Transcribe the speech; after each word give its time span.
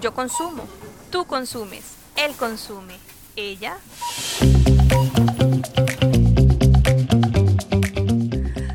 Yo 0.00 0.12
consumo, 0.12 0.64
tú 1.10 1.24
consumes, 1.24 1.94
él 2.16 2.34
consume, 2.36 2.98
ella. 3.34 3.78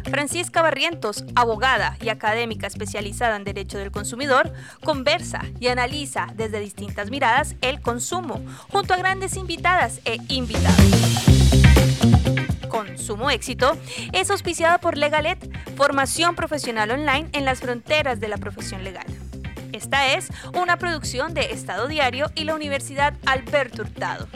Francisca 0.09 0.61
Barrientos, 0.63 1.23
abogada 1.35 1.95
y 2.01 2.09
académica 2.09 2.65
especializada 2.65 3.35
en 3.35 3.43
Derecho 3.43 3.77
del 3.77 3.91
Consumidor, 3.91 4.51
conversa 4.83 5.41
y 5.59 5.67
analiza 5.67 6.27
desde 6.35 6.59
distintas 6.59 7.11
miradas 7.11 7.55
el 7.61 7.81
consumo, 7.81 8.41
junto 8.69 8.93
a 8.93 8.97
grandes 8.97 9.35
invitadas 9.35 9.99
e 10.05 10.17
invitados. 10.27 10.79
Consumo 12.67 13.29
Éxito 13.29 13.77
es 14.11 14.31
auspiciada 14.31 14.79
por 14.79 14.97
Legalet, 14.97 15.37
formación 15.75 16.35
profesional 16.35 16.89
online 16.91 17.29
en 17.33 17.45
las 17.45 17.59
fronteras 17.59 18.19
de 18.19 18.27
la 18.27 18.37
profesión 18.37 18.83
legal. 18.83 19.05
Esta 19.81 20.13
es 20.13 20.27
una 20.53 20.77
producción 20.77 21.33
de 21.33 21.51
Estado 21.53 21.87
Diario 21.87 22.27
y 22.35 22.43
la 22.43 22.53
Universidad 22.53 23.15
Alberto 23.25 23.81
Hurtado. 23.81 24.27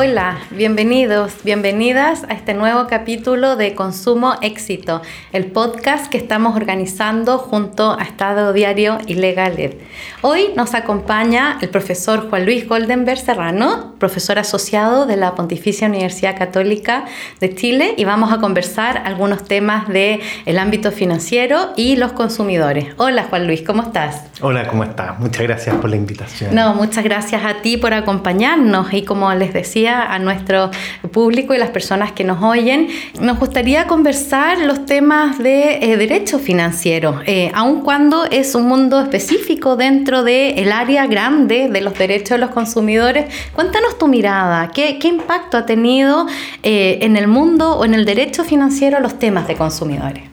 Hola, 0.00 0.38
bienvenidos, 0.52 1.32
bienvenidas 1.42 2.22
a 2.28 2.32
este 2.32 2.54
nuevo 2.54 2.86
capítulo 2.86 3.56
de 3.56 3.74
Consumo 3.74 4.36
Éxito, 4.42 5.02
el 5.32 5.46
podcast 5.46 6.06
que 6.06 6.18
estamos 6.18 6.54
organizando 6.54 7.36
junto 7.38 7.98
a 7.98 8.04
Estado 8.04 8.52
Diario 8.52 8.98
y 9.08 9.14
Legaled. 9.14 9.74
Hoy 10.22 10.50
nos 10.54 10.74
acompaña 10.74 11.58
el 11.62 11.70
profesor 11.70 12.30
Juan 12.30 12.44
Luis 12.44 12.68
Goldenberg 12.68 13.18
Serrano, 13.18 13.94
profesor 13.98 14.38
asociado 14.38 15.04
de 15.04 15.16
la 15.16 15.34
Pontificia 15.34 15.88
Universidad 15.88 16.38
Católica 16.38 17.06
de 17.40 17.56
Chile, 17.56 17.94
y 17.96 18.04
vamos 18.04 18.32
a 18.32 18.38
conversar 18.38 19.02
algunos 19.04 19.42
temas 19.42 19.88
del 19.88 20.20
el 20.46 20.58
ámbito 20.60 20.92
financiero 20.92 21.72
y 21.74 21.96
los 21.96 22.12
consumidores. 22.12 22.94
Hola 22.98 23.24
Juan 23.24 23.48
Luis, 23.48 23.62
¿cómo 23.62 23.82
estás? 23.82 24.22
Hola, 24.42 24.68
¿cómo 24.68 24.84
estás? 24.84 25.18
Muchas 25.18 25.42
gracias 25.42 25.74
por 25.74 25.90
la 25.90 25.96
invitación. 25.96 26.54
No, 26.54 26.72
muchas 26.74 27.02
gracias 27.02 27.44
a 27.44 27.62
ti 27.62 27.76
por 27.76 27.92
acompañarnos 27.92 28.92
y 28.92 29.02
como 29.02 29.34
les 29.34 29.52
decía, 29.52 29.87
a 29.88 30.18
nuestro 30.18 30.70
público 31.12 31.54
y 31.54 31.58
las 31.58 31.70
personas 31.70 32.12
que 32.12 32.24
nos 32.24 32.42
oyen, 32.42 32.88
nos 33.20 33.38
gustaría 33.38 33.86
conversar 33.86 34.58
los 34.58 34.86
temas 34.86 35.38
de 35.38 35.78
eh, 35.82 35.96
derecho 35.96 36.38
financiero, 36.38 37.20
eh, 37.26 37.50
aun 37.54 37.82
cuando 37.82 38.24
es 38.24 38.54
un 38.54 38.68
mundo 38.68 39.00
específico 39.00 39.76
dentro 39.76 40.22
del 40.22 40.72
área 40.72 41.06
grande 41.06 41.68
de 41.68 41.80
los 41.80 41.96
derechos 41.96 42.30
de 42.30 42.38
los 42.38 42.50
consumidores. 42.50 43.26
Cuéntanos 43.54 43.98
tu 43.98 44.08
mirada, 44.08 44.70
¿qué, 44.72 44.98
qué 44.98 45.08
impacto 45.08 45.56
ha 45.56 45.66
tenido 45.66 46.26
eh, 46.62 46.98
en 47.02 47.16
el 47.16 47.28
mundo 47.28 47.76
o 47.76 47.84
en 47.84 47.94
el 47.94 48.04
derecho 48.04 48.44
financiero 48.44 49.00
los 49.00 49.18
temas 49.18 49.48
de 49.48 49.56
consumidores? 49.56 50.24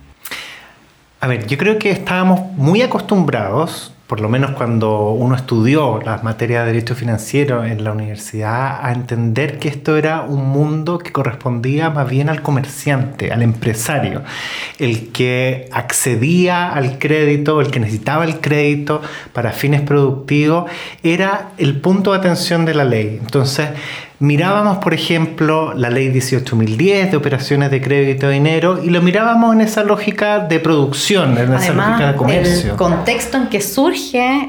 A 1.21 1.27
ver, 1.27 1.47
yo 1.47 1.57
creo 1.57 1.79
que 1.79 1.89
estábamos 1.89 2.39
muy 2.55 2.81
acostumbrados 2.81 3.94
por 4.07 4.21
lo 4.21 4.29
menos 4.29 4.51
cuando 4.51 5.09
uno 5.09 5.35
estudió 5.35 5.99
las 6.05 6.23
materias 6.23 6.65
de 6.65 6.73
derecho 6.73 6.93
financiero 6.93 7.65
en 7.65 7.83
la 7.83 7.91
universidad, 7.91 8.85
a 8.85 8.91
entender 8.91 9.57
que 9.57 9.67
esto 9.67 9.97
era 9.97 10.21
un 10.21 10.47
mundo 10.47 10.99
que 10.99 11.11
correspondía 11.11 11.89
más 11.89 12.07
bien 12.07 12.29
al 12.29 12.43
comerciante, 12.43 13.31
al 13.31 13.41
empresario, 13.41 14.21
el 14.77 15.11
que 15.11 15.69
accedía 15.71 16.71
al 16.71 16.99
crédito, 16.99 17.59
el 17.61 17.71
que 17.71 17.79
necesitaba 17.79 18.25
el 18.25 18.39
crédito 18.39 19.01
para 19.33 19.51
fines 19.51 19.81
productivos, 19.81 20.69
era 21.01 21.49
el 21.57 21.81
punto 21.81 22.11
de 22.11 22.19
atención 22.19 22.63
de 22.65 22.75
la 22.75 22.83
ley. 22.83 23.17
Entonces, 23.19 23.69
mirábamos, 24.19 24.77
por 24.77 24.93
ejemplo, 24.93 25.73
la 25.73 25.89
ley 25.89 26.09
18.010 26.09 27.09
de 27.09 27.17
operaciones 27.17 27.71
de 27.71 27.81
crédito 27.81 28.27
de 28.27 28.33
dinero 28.33 28.81
y 28.83 28.89
lo 28.89 29.01
mirábamos 29.01 29.53
en 29.55 29.61
esa 29.61 29.83
lógica 29.83 30.39
de 30.39 30.59
producción, 30.59 31.37
en 31.37 31.53
esa 31.53 31.73
lógica 31.73 32.11
de 32.11 32.15
comercio. 32.15 32.71
El 32.71 32.77
contexto 32.77 33.37
en 33.37 33.47
que 33.47 33.61
surge 33.61 33.94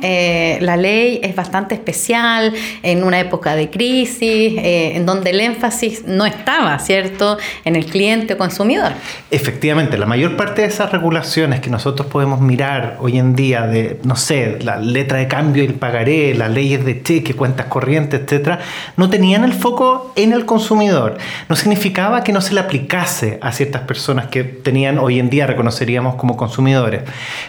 eh, 0.02 0.58
la 0.60 0.76
ley 0.76 1.20
es 1.22 1.34
bastante 1.34 1.74
especial, 1.74 2.52
en 2.82 3.04
una 3.04 3.20
época 3.20 3.54
de 3.54 3.70
crisis, 3.70 4.54
eh, 4.58 4.96
en 4.96 5.06
donde 5.06 5.30
el 5.30 5.40
énfasis 5.40 6.04
no 6.04 6.26
estaba, 6.26 6.78
¿cierto?, 6.78 7.38
en 7.64 7.76
el 7.76 7.86
cliente 7.86 8.34
o 8.34 8.38
consumidor. 8.38 8.92
Efectivamente, 9.30 9.98
la 9.98 10.06
mayor 10.06 10.36
parte 10.36 10.62
de 10.62 10.68
esas 10.68 10.90
regulaciones 10.92 11.60
que 11.60 11.70
nosotros 11.70 12.08
podemos 12.08 12.40
mirar 12.40 12.98
hoy 13.00 13.18
en 13.18 13.34
día, 13.34 13.66
de, 13.66 13.98
no 14.04 14.16
sé, 14.16 14.58
la 14.62 14.78
letra 14.78 15.18
de 15.18 15.28
cambio 15.28 15.62
y 15.62 15.66
el 15.66 15.74
pagaré, 15.74 16.34
las 16.34 16.50
leyes 16.50 16.84
de 16.84 17.02
cheque, 17.02 17.34
cuentas 17.34 17.66
corrientes, 17.66 18.20
etcétera, 18.20 18.60
no 18.96 19.10
tenían 19.10 19.44
el 19.44 19.52
foco 19.52 20.12
en 20.16 20.32
el 20.32 20.44
consumidor. 20.44 21.18
No 21.48 21.56
significaba 21.56 22.24
que 22.24 22.32
no 22.32 22.40
se 22.40 22.54
le 22.54 22.60
aplicase 22.60 23.38
a 23.42 23.52
ciertas 23.52 23.82
personas 23.82 24.26
que 24.26 24.44
tenían 24.44 24.98
hoy 24.98 25.18
en 25.18 25.30
día 25.30 25.46
reconoceríamos 25.46 26.16
como 26.16 26.36
consumidores, 26.36 27.02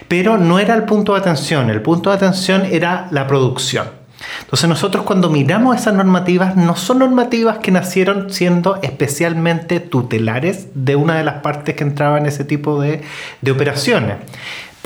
pero 0.08 0.38
no 0.38 0.58
era 0.58 0.74
el 0.74 0.84
punto 0.84 1.14
de 1.14 1.20
atención, 1.20 1.70
punto 1.88 2.10
de 2.10 2.16
atención 2.16 2.66
era 2.66 3.08
la 3.12 3.26
producción. 3.26 3.88
Entonces 4.42 4.68
nosotros 4.68 5.04
cuando 5.04 5.30
miramos 5.30 5.74
esas 5.74 5.94
normativas, 5.94 6.54
no 6.54 6.76
son 6.76 6.98
normativas 6.98 7.58
que 7.58 7.70
nacieron 7.70 8.30
siendo 8.30 8.78
especialmente 8.82 9.80
tutelares 9.80 10.66
de 10.74 10.96
una 10.96 11.16
de 11.16 11.24
las 11.24 11.36
partes 11.36 11.74
que 11.76 11.84
entraba 11.84 12.18
en 12.18 12.26
ese 12.26 12.44
tipo 12.44 12.78
de, 12.78 13.00
de 13.40 13.50
operaciones. 13.50 14.16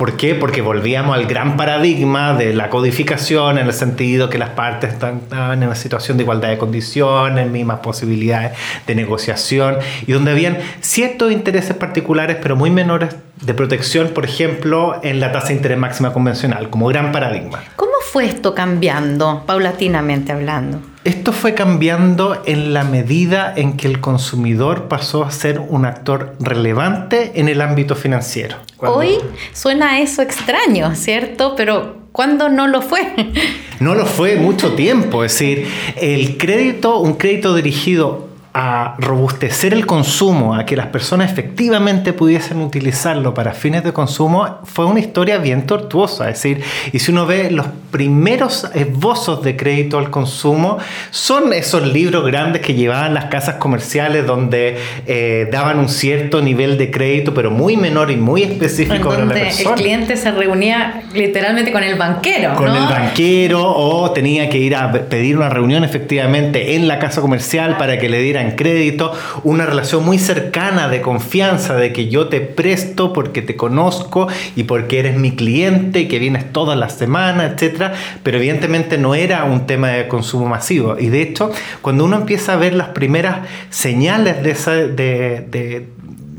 ¿Por 0.03 0.17
qué? 0.17 0.35
Porque 0.35 0.61
volvíamos 0.61 1.15
al 1.15 1.27
gran 1.27 1.55
paradigma 1.55 2.33
de 2.33 2.53
la 2.53 2.69
codificación 2.69 3.57
en 3.57 3.67
el 3.67 3.71
sentido 3.71 4.29
que 4.29 4.37
las 4.37 4.49
partes 4.49 4.91
están 4.91 5.21
en 5.31 5.63
una 5.63 5.75
situación 5.75 6.17
de 6.17 6.23
igualdad 6.23 6.49
de 6.49 6.57
condiciones, 6.57 7.49
mismas 7.49 7.79
posibilidades 7.79 8.51
de 8.85 8.95
negociación 8.95 9.77
y 10.05 10.11
donde 10.11 10.31
habían 10.31 10.57
ciertos 10.81 11.31
intereses 11.31 11.77
particulares 11.77 12.35
pero 12.41 12.57
muy 12.57 12.69
menores 12.69 13.15
de 13.45 13.53
protección, 13.53 14.09
por 14.09 14.25
ejemplo, 14.25 14.99
en 15.03 15.21
la 15.21 15.31
tasa 15.31 15.47
de 15.47 15.53
interés 15.53 15.77
máxima 15.77 16.11
convencional, 16.11 16.69
como 16.69 16.87
gran 16.87 17.13
paradigma. 17.13 17.63
¿Cómo 17.77 17.92
fue 18.11 18.25
esto 18.25 18.53
cambiando, 18.53 19.43
paulatinamente 19.45 20.31
hablando? 20.31 20.79
Esto 21.03 21.33
fue 21.33 21.53
cambiando 21.53 22.41
en 22.45 22.73
la 22.73 22.83
medida 22.83 23.53
en 23.55 23.75
que 23.75 23.87
el 23.87 23.99
consumidor 23.99 24.87
pasó 24.87 25.23
a 25.23 25.31
ser 25.31 25.59
un 25.59 25.85
actor 25.85 26.35
relevante 26.39 27.33
en 27.35 27.49
el 27.49 27.59
ámbito 27.61 27.95
financiero. 27.95 28.55
Hoy 28.77 29.17
suena 29.51 29.99
eso 29.99 30.21
extraño, 30.21 30.95
¿cierto? 30.95 31.55
Pero 31.57 31.97
¿cuándo 32.11 32.49
no 32.49 32.67
lo 32.67 32.81
fue? 32.81 33.01
No 33.79 33.95
lo 33.95 34.05
fue 34.05 34.37
mucho 34.37 34.73
tiempo, 34.75 35.25
es 35.25 35.33
decir, 35.33 35.67
el 35.99 36.37
crédito, 36.37 36.99
un 36.99 37.15
crédito 37.15 37.53
dirigido 37.53 38.29
a 38.53 38.95
robustecer 38.99 39.73
el 39.73 39.87
consumo, 39.87 40.53
a 40.53 40.65
que 40.65 40.75
las 40.75 40.87
personas 40.87 41.31
efectivamente 41.31 42.13
pudiesen 42.13 42.61
utilizarlo 42.61 43.33
para 43.33 43.53
fines 43.53 43.83
de 43.83 43.93
consumo, 43.93 44.59
fue 44.63 44.85
una 44.85 44.99
historia 44.99 45.39
bien 45.39 45.65
tortuosa. 45.65 46.29
Es 46.29 46.35
decir, 46.35 46.63
y 46.91 46.99
si 46.99 47.11
uno 47.11 47.25
ve 47.25 47.49
los 47.49 47.65
primeros 47.89 48.69
esbozos 48.75 49.41
de 49.41 49.57
crédito 49.57 49.97
al 49.97 50.11
consumo, 50.11 50.77
son 51.09 51.51
esos 51.51 51.87
libros 51.87 52.25
grandes 52.25 52.61
que 52.61 52.75
llevaban 52.75 53.15
las 53.15 53.25
casas 53.25 53.55
comerciales 53.55 54.27
donde 54.27 54.77
eh, 55.07 55.49
daban 55.51 55.79
un 55.79 55.89
cierto 55.89 56.41
nivel 56.41 56.77
de 56.77 56.91
crédito, 56.91 57.33
pero 57.33 57.49
muy 57.49 57.75
menor 57.75 58.11
y 58.11 58.17
muy 58.17 58.43
específico 58.43 59.09
para 59.09 59.25
la 59.25 59.33
persona. 59.33 59.69
El 59.71 59.81
cliente 59.81 60.15
se 60.15 60.31
reunía 60.31 61.01
literalmente 61.13 61.71
con 61.71 61.83
el 61.83 61.95
banquero. 61.97 62.53
Con 62.53 62.75
el 62.75 62.83
banquero 62.83 63.63
o 63.63 64.11
tenía 64.11 64.47
que 64.47 64.59
ir 64.59 64.75
a 64.75 64.91
pedir 64.91 65.37
una 65.37 65.49
reunión 65.49 65.83
efectivamente 65.83 66.75
en 66.75 66.87
la 66.87 66.99
casa 66.99 67.19
comercial 67.19 67.77
para 67.77 67.97
que 67.97 68.09
le 68.09 68.21
dieran 68.21 68.42
en 68.43 68.55
crédito, 68.55 69.11
una 69.43 69.65
relación 69.65 70.05
muy 70.05 70.19
cercana 70.19 70.87
de 70.87 71.01
confianza, 71.01 71.75
de 71.75 71.93
que 71.93 72.07
yo 72.07 72.27
te 72.27 72.41
presto 72.41 73.13
porque 73.13 73.41
te 73.41 73.55
conozco 73.55 74.27
y 74.55 74.63
porque 74.63 74.99
eres 74.99 75.17
mi 75.17 75.35
cliente 75.35 76.01
y 76.01 76.07
que 76.07 76.19
vienes 76.19 76.51
todas 76.51 76.77
las 76.77 76.93
semanas, 76.93 77.53
etc. 77.61 77.93
Pero 78.23 78.37
evidentemente 78.37 78.97
no 78.97 79.15
era 79.15 79.43
un 79.45 79.65
tema 79.65 79.89
de 79.89 80.07
consumo 80.07 80.47
masivo. 80.47 80.97
Y 80.99 81.07
de 81.07 81.21
hecho, 81.21 81.51
cuando 81.81 82.05
uno 82.05 82.17
empieza 82.17 82.53
a 82.53 82.57
ver 82.57 82.73
las 82.73 82.89
primeras 82.89 83.47
señales 83.69 84.43
de 84.43 84.51
esa, 84.51 84.71
de, 84.73 85.87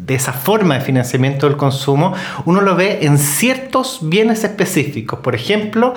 esa 0.08 0.32
forma 0.32 0.74
de 0.74 0.80
financiamiento 0.80 1.48
del 1.48 1.56
consumo, 1.56 2.14
uno 2.44 2.60
lo 2.60 2.76
ve 2.76 3.00
en 3.02 3.18
ciertos 3.18 4.00
bienes 4.02 4.44
específicos. 4.44 5.20
Por 5.20 5.34
ejemplo, 5.34 5.94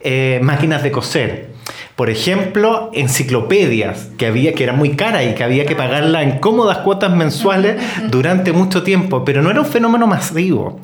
eh, 0.00 0.40
máquinas 0.42 0.82
de 0.82 0.90
coser 0.90 1.52
por 1.96 2.08
ejemplo, 2.08 2.90
enciclopedias 2.94 4.08
que 4.16 4.26
había 4.26 4.54
que 4.54 4.64
eran 4.64 4.78
muy 4.78 4.96
caras 4.96 5.24
y 5.24 5.34
que 5.34 5.44
había 5.44 5.66
que 5.66 5.76
pagarla 5.76 6.22
en 6.22 6.38
cómodas 6.38 6.78
cuotas 6.78 7.14
mensuales 7.14 7.76
durante 8.10 8.52
mucho 8.52 8.82
tiempo, 8.82 9.24
pero 9.24 9.42
no 9.42 9.50
era 9.50 9.60
un 9.60 9.66
fenómeno 9.66 10.06
masivo. 10.06 10.80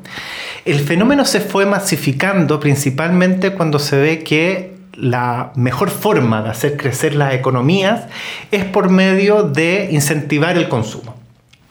El 0.65 0.81
fenómeno 0.81 1.25
se 1.25 1.41
fue 1.41 1.65
masificando 1.65 2.61
principalmente 2.61 3.55
cuando 3.55 3.79
se 3.79 3.97
ve 3.97 4.23
que 4.23 4.77
la 4.93 5.53
mejor 5.55 5.91
forma 5.91 6.43
de 6.43 6.51
hacer 6.51 6.77
crecer 6.77 7.15
las 7.15 7.33
economías 7.33 8.07
es 8.51 8.65
por 8.65 8.91
medio 8.91 9.45
de 9.45 9.89
incentivar 9.91 10.59
el 10.59 10.69
consumo. 10.69 11.15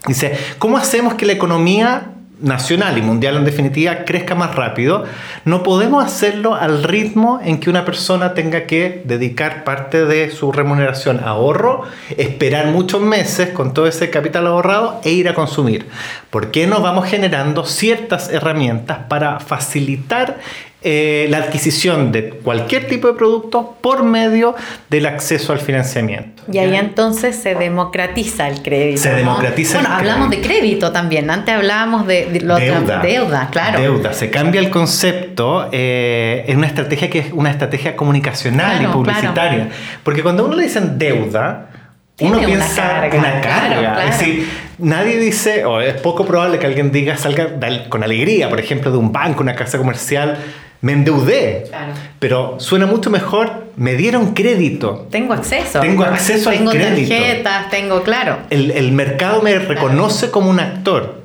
Dice, 0.07 0.38
¿cómo 0.57 0.78
hacemos 0.78 1.16
que 1.16 1.25
la 1.25 1.33
economía 1.33 2.13
nacional 2.39 2.98
y 2.98 3.01
mundial 3.01 3.38
en 3.38 3.45
definitiva 3.45 4.06
crezca 4.06 4.36
más 4.36 4.56
rápido, 4.56 5.06
no 5.45 5.63
podemos 5.63 6.06
hacerlo 6.06 6.56
al 6.56 6.84
ritmo 6.84 7.39
en 7.44 7.60
que 7.60 7.69
una 7.69 7.86
persona 7.86 8.34
tenga 8.34 8.66
que 8.66 9.01
dedicar 9.06 9.63
parte 9.63 10.06
de 10.06 10.30
su 10.31 10.51
remuneración 10.51 11.19
a 11.19 11.30
ahorro, 11.30 11.84
esperar 12.16 12.68
muchos 12.68 13.01
meses 13.01 13.50
con 13.50 13.74
todo 13.74 13.88
ese 13.88 14.10
capital 14.10 14.48
ahorrado 14.48 15.01
e 15.04 15.12
ir 15.12 15.30
a 15.30 15.34
consumir. 15.34 15.88
¿Por 16.30 16.51
qué 16.51 16.68
no 16.68 16.81
vamos 16.81 17.06
generando 17.06 17.66
ciertas 17.66 18.30
herramientas 18.30 19.00
para 19.07 19.40
facilitar 19.40 20.38
eh, 20.83 21.25
la 21.31 21.39
adquisición 21.39 22.12
de 22.12 22.29
cualquier 22.29 22.88
tipo 22.88 23.07
de 23.07 23.15
producto 23.15 23.77
por 23.81 24.03
medio 24.03 24.56
del 24.91 25.07
acceso 25.07 25.51
al 25.51 25.59
financiamiento. 25.59 26.44
Y 26.51 26.59
ahí 26.59 26.75
entonces 26.75 27.35
se 27.35 27.56
democratiza 27.56 28.47
el 28.47 28.62
crédito. 28.62 29.01
Se 29.01 29.09
democratiza 29.09 29.79
bueno, 29.79 29.95
hablamos 29.95 30.29
de 30.29 30.39
crédito 30.39 30.91
también. 30.91 31.31
Antes 31.31 31.56
hablábamos 31.56 32.06
de, 32.06 32.27
deuda, 32.27 33.01
deuda, 33.01 33.50
claro. 33.51 33.81
Deuda. 33.81 34.13
Se 34.13 34.29
cambia 34.29 34.62
el 34.62 34.69
concepto 34.69 35.68
eh, 35.71 36.45
en 36.47 36.57
una 36.57 36.68
estrategia 36.68 37.09
que 37.09 37.19
es 37.19 37.33
una 37.33 37.50
estrategia 37.50 37.95
comunicacional 37.95 38.80
y 38.83 38.85
publicitaria. 38.85 39.69
Porque 40.03 40.21
cuando 40.21 40.45
uno 40.45 40.56
le 40.56 40.63
dicen 40.63 41.00
deuda, 41.00 41.69
uno 42.21 42.39
piensa 42.39 43.07
en 43.07 43.19
una 43.19 43.41
carga. 43.41 44.06
Es 44.06 44.19
decir, 44.19 44.47
nadie 44.77 45.18
dice, 45.18 45.65
o 45.65 45.81
es 45.81 46.00
poco 46.01 46.23
probable 46.23 46.59
que 46.59 46.68
alguien 46.68 46.91
diga 46.91 47.18
salga 47.18 47.50
con 47.89 48.03
alegría, 48.03 48.47
por 48.47 48.59
ejemplo, 48.59 48.91
de 48.91 48.97
un 48.97 49.12
banco, 49.12 49.41
una 49.41 49.56
casa 49.56 49.80
comercial 49.80 50.38
me 50.81 50.94
endeudé. 50.94 51.69
Pero 52.19 52.59
suena 52.59 52.85
mucho 52.85 53.09
mejor, 53.09 53.68
me 53.75 53.95
dieron 53.95 54.33
crédito. 54.33 55.07
Tengo 55.12 55.33
acceso. 55.33 55.79
Tengo 55.79 56.03
acceso 56.03 56.50
al 56.50 56.57
crédito. 56.57 56.71
Tengo 56.71 57.25
tarjetas, 57.25 57.69
tengo, 57.69 58.03
claro. 58.03 58.39
El, 58.50 58.91
mercado 58.91 59.41
me 59.41 59.57
reconoce 59.57 60.31
como 60.31 60.50
un 60.50 60.59
actor. 60.59 61.21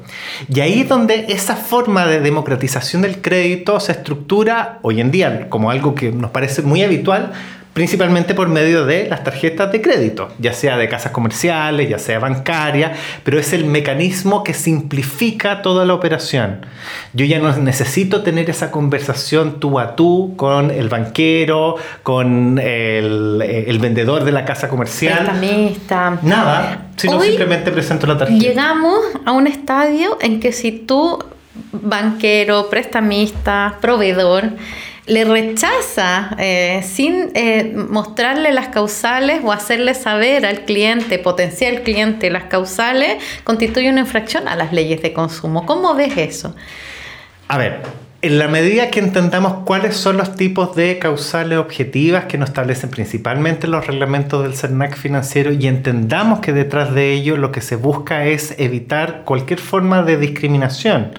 Y 0.52 0.60
ahí 0.60 0.80
es 0.80 0.88
donde 0.88 1.26
esa 1.28 1.56
forma 1.56 2.06
de 2.06 2.20
democratización 2.20 3.02
del 3.02 3.20
crédito 3.20 3.78
se 3.80 3.92
estructura 3.92 4.78
hoy 4.82 5.00
en 5.00 5.10
día 5.10 5.48
como 5.48 5.70
algo 5.70 5.94
que 5.94 6.10
nos 6.10 6.30
parece 6.30 6.62
muy 6.62 6.82
habitual, 6.82 7.32
principalmente 7.72 8.34
por 8.34 8.48
medio 8.48 8.84
de 8.84 9.08
las 9.08 9.24
tarjetas 9.24 9.72
de 9.72 9.80
crédito, 9.80 10.28
ya 10.38 10.52
sea 10.52 10.76
de 10.76 10.88
casas 10.88 11.12
comerciales, 11.12 11.88
ya 11.88 11.98
sea 11.98 12.18
bancaria, 12.18 12.92
pero 13.24 13.38
es 13.38 13.52
el 13.52 13.64
mecanismo 13.64 14.44
que 14.44 14.52
simplifica 14.52 15.62
toda 15.62 15.86
la 15.86 15.94
operación. 15.94 16.66
Yo 17.14 17.24
ya 17.24 17.38
no 17.38 17.54
necesito 17.56 18.22
tener 18.22 18.50
esa 18.50 18.70
conversación 18.70 19.58
tú 19.58 19.78
a 19.78 19.96
tú 19.96 20.34
con 20.36 20.70
el 20.70 20.88
banquero, 20.88 21.76
con 22.02 22.58
el, 22.58 23.78
vendedor 23.80 24.24
de 24.24 24.32
la 24.32 24.44
casa 24.44 24.68
comercial. 24.68 25.30
Nada, 26.22 26.88
sino 26.96 27.20
simplemente 27.20 27.70
presento 27.70 28.06
la 28.06 28.18
tarjeta. 28.18 28.38
Llegamos 28.38 28.98
a 29.24 29.32
un 29.32 29.46
estadio 29.46 30.18
en 30.20 30.40
que 30.40 30.52
si 30.52 30.72
tú, 30.72 31.18
banquero, 31.72 32.68
prestamista, 32.68 33.78
proveedor, 33.80 34.50
le 35.06 35.24
rechaza 35.24 36.36
eh, 36.38 36.82
sin 36.84 37.30
eh, 37.34 37.74
mostrarle 37.88 38.52
las 38.52 38.68
causales 38.68 39.40
o 39.42 39.52
hacerle 39.52 39.94
saber 39.94 40.46
al 40.46 40.64
cliente, 40.64 41.18
potencial 41.18 41.82
cliente, 41.82 42.30
las 42.30 42.44
causales, 42.44 43.22
constituye 43.44 43.90
una 43.90 44.00
infracción 44.00 44.46
a 44.46 44.54
las 44.54 44.72
leyes 44.72 45.02
de 45.02 45.12
consumo. 45.12 45.66
¿Cómo 45.66 45.94
ves 45.94 46.16
eso? 46.16 46.54
A 47.48 47.58
ver, 47.58 47.82
en 48.22 48.38
la 48.38 48.46
medida 48.46 48.88
que 48.90 49.00
entendamos 49.00 49.64
cuáles 49.64 49.96
son 49.96 50.16
los 50.16 50.36
tipos 50.36 50.76
de 50.76 51.00
causales 51.00 51.58
objetivas 51.58 52.26
que 52.26 52.38
nos 52.38 52.50
establecen 52.50 52.88
principalmente 52.88 53.66
los 53.66 53.84
reglamentos 53.84 54.44
del 54.44 54.54
CERNAC 54.54 54.96
financiero 54.96 55.50
y 55.52 55.66
entendamos 55.66 56.38
que 56.38 56.52
detrás 56.52 56.94
de 56.94 57.12
ello 57.12 57.36
lo 57.36 57.50
que 57.50 57.60
se 57.60 57.74
busca 57.74 58.26
es 58.26 58.54
evitar 58.58 59.24
cualquier 59.24 59.58
forma 59.58 60.04
de 60.04 60.16
discriminación 60.16 61.10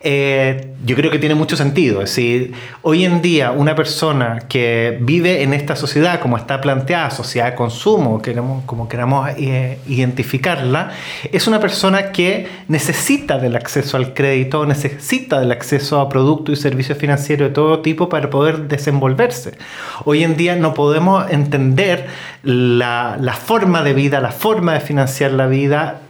eh, 0.00 0.74
yo 0.86 0.94
creo 0.94 1.10
que 1.10 1.18
tiene 1.18 1.34
mucho 1.34 1.56
sentido. 1.56 2.02
Es 2.02 2.10
decir, 2.10 2.52
hoy 2.82 3.04
en 3.04 3.20
día 3.20 3.50
una 3.50 3.74
persona 3.74 4.40
que 4.48 4.96
vive 5.00 5.42
en 5.42 5.52
esta 5.52 5.74
sociedad 5.74 6.20
como 6.20 6.36
está 6.36 6.60
planteada, 6.60 7.10
sociedad 7.10 7.50
de 7.50 7.54
consumo, 7.56 8.22
queremos, 8.22 8.64
como 8.64 8.88
queramos 8.88 9.28
eh, 9.36 9.78
identificarla, 9.88 10.92
es 11.32 11.48
una 11.48 11.58
persona 11.58 12.12
que 12.12 12.46
necesita 12.68 13.38
del 13.38 13.56
acceso 13.56 13.96
al 13.96 14.14
crédito, 14.14 14.64
necesita 14.66 15.40
del 15.40 15.50
acceso 15.50 16.00
a 16.00 16.08
productos 16.08 16.58
y 16.58 16.62
servicios 16.62 16.96
financieros 16.96 17.48
de 17.48 17.54
todo 17.54 17.80
tipo 17.80 18.08
para 18.08 18.30
poder 18.30 18.68
desenvolverse. 18.68 19.58
Hoy 20.04 20.22
en 20.22 20.36
día 20.36 20.54
no 20.54 20.74
podemos 20.74 21.28
entender 21.28 22.06
la, 22.44 23.16
la 23.20 23.32
forma 23.32 23.82
de 23.82 23.94
vida, 23.94 24.20
la 24.20 24.30
forma 24.30 24.74
de 24.74 24.80
financiar 24.80 25.32
la 25.32 25.48
vida 25.48 26.02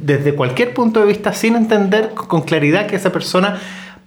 desde 0.00 0.34
cualquier 0.34 0.74
punto 0.74 1.00
de 1.00 1.06
vista 1.06 1.32
sin 1.32 1.56
entender 1.56 2.10
con 2.14 2.42
claridad 2.42 2.86
que 2.86 2.96
esa 2.96 3.10
persona 3.10 3.31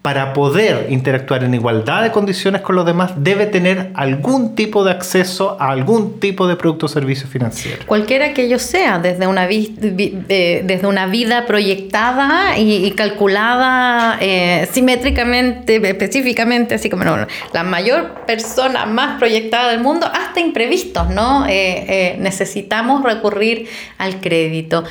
para 0.05 0.33
poder 0.33 0.85
interactuar 0.91 1.43
en 1.43 1.55
igualdad 1.55 2.03
de 2.03 2.11
condiciones 2.11 2.61
con 2.61 2.75
los 2.75 2.85
demás, 2.85 3.13
debe 3.17 3.47
tener 3.47 3.89
algún 3.95 4.53
tipo 4.53 4.83
de 4.83 4.91
acceso 4.91 5.57
a 5.59 5.71
algún 5.71 6.19
tipo 6.19 6.47
de 6.47 6.55
producto 6.55 6.85
o 6.85 6.89
servicio 6.89 7.27
financiero. 7.27 7.83
Cualquiera 7.87 8.31
que 8.31 8.43
ello 8.43 8.59
sea, 8.59 8.99
desde 8.99 9.25
una, 9.25 9.47
desde 9.47 10.81
una 10.85 11.07
vida 11.07 11.47
proyectada 11.47 12.55
y, 12.55 12.91
calculada 12.91 14.19
eh, 14.21 14.69
simétricamente, 14.71 15.77
específicamente, 15.89 16.75
así 16.75 16.87
como 16.87 17.03
la 17.51 17.63
mayor 17.63 18.25
persona 18.27 18.85
más 18.85 19.17
proyectada 19.17 19.71
del 19.71 19.79
mundo, 19.79 20.05
hasta 20.05 20.39
imprevistos, 20.39 21.09
¿no? 21.09 21.47
Eh, 21.47 21.49
eh, 21.49 22.15
necesitamos 22.19 23.01
recurrir 23.01 23.67
al 23.97 24.21
crédito. 24.21 24.83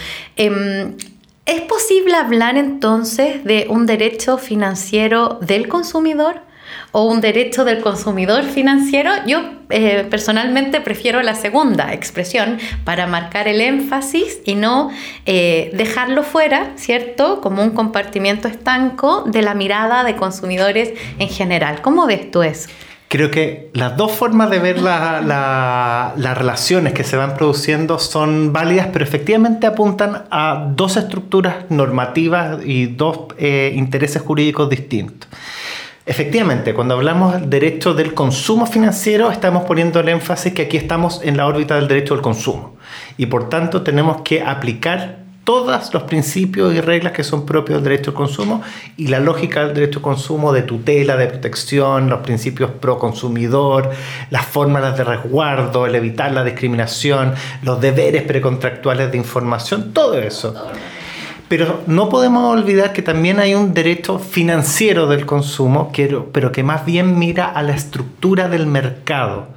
¿Es 1.47 1.61
posible 1.61 2.17
hablar 2.17 2.57
entonces 2.57 3.45
de 3.45 3.67
un 3.69 3.85
derecho 3.85 4.39
financiero 4.39 5.39
del 5.43 5.69
consumidor 5.69 6.41
o 6.91 7.05
un 7.05 7.21
derecho 7.21 7.67
del 7.67 7.83
consumidor 7.83 8.45
financiero? 8.45 9.11
Yo 9.27 9.43
eh, 9.69 10.07
personalmente 10.09 10.81
prefiero 10.81 11.21
la 11.21 11.35
segunda 11.35 11.93
expresión 11.93 12.59
para 12.85 13.07
marcar 13.07 13.47
el 13.47 13.61
énfasis 13.61 14.41
y 14.47 14.55
no 14.55 14.91
eh, 15.27 15.71
dejarlo 15.75 16.23
fuera, 16.23 16.73
¿cierto? 16.77 17.43
Como 17.43 17.63
un 17.63 17.73
compartimiento 17.73 18.49
estanco 18.49 19.25
de 19.27 19.43
la 19.43 19.53
mirada 19.53 20.03
de 20.03 20.17
consumidores 20.17 20.95
en 21.19 21.29
general. 21.29 21.83
¿Cómo 21.83 22.07
ves 22.07 22.31
tú 22.31 22.43
eso? 22.43 22.71
Creo 23.15 23.31
que 23.31 23.71
las 23.75 23.97
dos 23.97 24.11
formas 24.11 24.51
de 24.51 24.59
ver 24.59 24.83
las 24.83 26.37
relaciones 26.37 26.95
que 26.95 27.05
se 27.05 27.17
van 27.17 27.37
produciendo 27.37 28.01
son 28.01 28.53
válidas, 28.53 28.89
pero 28.93 29.05
efectivamente 29.05 29.69
apuntan 29.69 30.25
a 30.33 30.73
dos 30.75 30.97
estructuras 30.97 31.67
normativas 31.69 32.59
y 32.67 32.87
dos 32.87 33.27
eh, 33.39 33.73
intereses 33.77 34.21
jurídicos 34.21 34.69
distintos. 34.69 35.29
Efectivamente, 36.05 36.75
cuando 36.75 36.95
hablamos 36.95 37.35
del 37.35 37.51
derecho 37.51 37.95
del 37.95 38.15
consumo 38.15 38.67
financiero, 38.67 39.31
estamos 39.31 39.63
poniendo 39.63 40.01
el 40.01 40.09
énfasis 40.09 40.53
que 40.53 40.63
aquí 40.63 40.77
estamos 40.77 41.21
en 41.23 41.37
la 41.37 41.47
órbita 41.47 41.77
del 41.77 41.87
derecho 41.87 42.15
del 42.15 42.23
consumo 42.23 42.75
y 43.17 43.27
por 43.27 43.49
tanto 43.49 43.83
tenemos 43.83 44.23
que 44.23 44.43
aplicar 44.43 45.24
todos 45.45 45.93
los 45.93 46.03
principios 46.05 46.75
y 46.75 46.81
reglas 46.81 47.13
que 47.13 47.23
son 47.23 47.47
propios 47.47 47.77
del 47.77 47.85
derecho 47.85 48.11
al 48.11 48.17
consumo 48.17 48.63
y 48.97 49.09
la 49.09 49.21
lógica 49.21 49.65
del 49.65 49.75
derecho 49.75 49.99
al 49.99 50.03
consumo 50.03 50.53
de 50.53 50.63
tutela, 50.63 51.17
de 51.17 51.27
protección, 51.27 52.09
los 52.09 52.21
principios 52.21 52.71
pro 52.81 52.99
consumidor, 52.99 53.91
las 54.31 54.47
fórmulas 54.47 54.97
de 54.97 55.05
resguardo, 55.05 55.87
el 55.87 55.95
evitar 55.95 56.33
la 56.33 56.45
discriminación, 56.45 57.35
los 57.63 57.81
deberes 57.81 58.23
precontractuales 58.23 59.13
de 59.13 59.19
información, 59.19 59.93
todo 59.93 60.19
eso. 60.19 60.55
Pero 61.49 61.83
no 61.87 62.09
podemos 62.09 62.57
olvidar 62.57 62.95
que 62.95 63.03
también 63.03 63.39
hay 63.39 63.55
un 63.55 63.75
derecho 63.75 64.19
financiero 64.19 65.07
del 65.07 65.27
consumo, 65.27 65.93
pero 66.33 66.53
que 66.53 66.63
más 66.63 66.87
bien 66.87 67.19
mira 67.19 67.47
a 67.47 67.63
la 67.63 67.75
estructura 67.75 68.49
del 68.49 68.67
mercado 68.67 69.49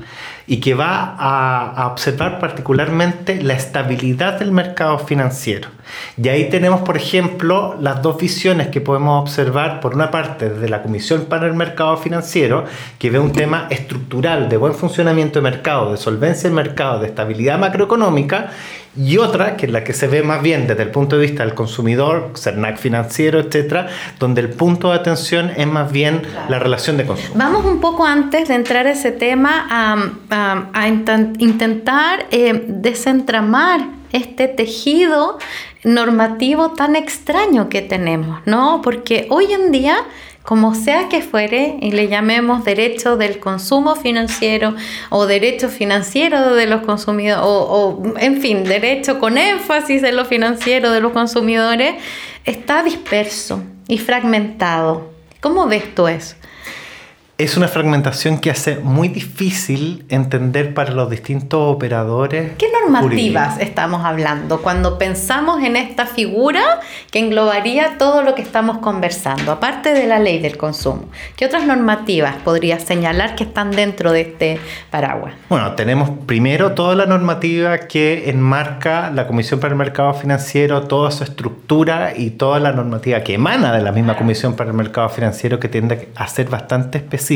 y 0.50 0.62
que 0.62 0.74
va 0.74 1.16
a, 1.20 1.88
observar 1.88 2.40
particularmente 2.40 3.44
la 3.44 3.54
estabilidad 3.54 4.40
del 4.40 4.54
mercado 4.54 4.98
financiero. 4.98 5.70
Y 6.22 6.30
ahí 6.30 6.50
tenemos, 6.50 6.82
por 6.82 6.96
ejemplo, 6.96 7.76
las 7.80 8.02
dos 8.02 8.18
visiones 8.18 8.70
que 8.70 8.80
podemos 8.80 9.22
observar, 9.22 9.82
por 9.82 9.94
una 9.94 10.10
parte, 10.10 10.50
desde 10.50 10.70
la 10.70 10.82
Comisión 10.82 11.26
para 11.26 11.48
el 11.48 11.54
Mercado 11.54 11.98
Financiero, 11.98 12.66
que 12.98 13.10
ve 13.10 13.20
un 13.20 13.34
tema 13.34 13.68
estructural 13.70 14.48
de 14.48 14.58
buen 14.58 14.74
funcionamiento 14.74 15.40
de 15.40 15.44
mercado, 15.44 15.92
de 15.92 15.98
solvencia 15.98 16.44
del 16.44 16.56
mercado, 16.56 17.00
de 17.00 17.08
estabilidad 17.08 17.60
macroeconómica, 17.60 18.52
y 18.96 19.18
otra, 19.18 19.58
que 19.58 19.66
es 19.66 19.72
la 19.72 19.84
que 19.84 19.94
se 19.94 20.08
ve 20.08 20.24
más 20.24 20.42
bien 20.42 20.68
desde 20.68 20.84
el 20.84 20.92
punto 20.92 21.18
de 21.18 21.24
vista 21.24 21.44
del 21.44 21.54
consumidor, 21.54 22.32
CERNAC 22.36 22.78
financiero, 22.78 23.40
etcétera, 23.40 23.88
donde 24.20 24.42
el 24.42 24.50
punto 24.50 24.90
de 24.90 24.96
atención 24.96 25.52
es 25.56 25.68
más 25.68 25.92
bien 25.92 26.22
la 26.50 26.60
relación 26.60 26.98
de 26.98 27.06
consumo. 27.06 27.36
Vamos 27.36 27.66
un 27.66 27.80
poco 27.80 28.06
antes 28.06 28.48
de 28.48 28.56
entrar 28.56 28.88
a 28.88 28.92
ese 28.92 29.12
tema 29.12 29.68
a, 29.70 30.88
intentar 31.40 32.26
eh, 32.32 32.64
desentramar 32.68 33.82
este 34.12 34.48
tejido 34.48 35.38
normativo 35.84 36.72
tan 36.72 36.96
extraño 36.96 37.70
que 37.70 37.82
tenemos, 37.82 38.40
¿no? 38.46 38.82
Porque 38.82 39.28
hoy 39.30 39.52
en 39.52 39.72
día 39.72 39.98
como 40.48 40.76
sea 40.76 41.10
que 41.10 41.22
fuere, 41.22 41.76
y 41.82 41.92
le 41.92 42.08
llamemos 42.08 42.64
derecho 42.64 43.18
del 43.18 43.38
consumo 43.38 43.98
financiero 43.98 44.76
o 45.10 45.26
derecho 45.26 45.68
financiero 45.68 46.56
de 46.56 46.68
los 46.68 46.84
consumidores, 46.84 47.44
o, 47.46 48.02
en 48.18 48.40
fin, 48.40 48.64
derecho 48.64 49.20
con 49.20 49.38
énfasis 49.38 50.04
en 50.04 50.16
lo 50.16 50.24
financiero 50.24 50.92
de 50.92 51.02
los 51.02 51.12
consumidores, 51.12 51.96
está 52.46 52.82
disperso. 52.82 53.62
y 53.90 53.98
fragmentado. 53.98 55.12
¿Cómo 55.42 55.68
ves 55.68 55.94
tú 55.94 56.08
eso? 56.08 56.37
Es 57.38 57.56
una 57.56 57.68
fragmentación 57.68 58.40
que 58.40 58.50
hace 58.50 58.78
muy 58.78 59.10
difícil 59.10 60.06
entender 60.10 60.74
para 60.74 60.92
los 60.92 61.08
distintos 61.08 61.76
operadores. 61.76 62.54
¿Qué 62.58 62.66
normativas 62.82 63.60
estamos 63.60 64.04
hablando 64.04 64.64
cuando 64.64 64.98
pensamos 64.98 65.62
en 65.64 65.76
esta 65.76 66.08
figura 66.08 66.80
que 67.12 67.20
englobaría 67.20 68.00
todo 68.00 68.24
lo 68.24 68.34
que 68.34 68.42
estamos 68.42 68.80
conversando, 68.80 69.52
aparte 69.52 69.94
de 69.94 70.08
la 70.08 70.18
ley 70.18 70.40
del 70.40 70.58
consumo? 70.58 71.10
¿Qué 71.36 71.46
otras 71.46 71.68
normativas 71.68 72.38
podrías 72.44 72.82
señalar 72.82 73.36
que 73.36 73.44
están 73.44 73.70
dentro 73.70 74.12
de 74.12 74.22
este 74.22 74.60
paraguas? 74.90 75.36
Bueno, 75.48 75.74
tenemos 75.74 76.10
primero 76.26 76.72
toda 76.72 76.96
la 76.96 77.06
normativa 77.06 77.78
que 77.78 78.32
enmarca 78.32 79.12
la 79.12 79.28
Comisión 79.28 79.60
para 79.60 79.74
el 79.74 79.78
Mercado 79.78 80.16
Financiero, 80.16 80.88
toda 80.88 81.12
su 81.12 81.24
estructura 81.24 82.14
y 82.18 82.32
toda 82.32 82.60
la 82.60 82.72
normativa 82.72 83.22
que 83.22 83.36
emana 83.36 83.74
de 83.74 83.84
la 83.84 83.92
misma 83.92 84.18
Comisión 84.18 84.56
para 84.56 84.72
el 84.72 84.76
Mercado 84.76 85.10
Financiero 85.10 85.60
que 85.60 85.70
tiende 85.70 86.10
a 86.16 86.28
ser 86.28 86.50
bastante 86.50 86.98
específica 86.98 87.27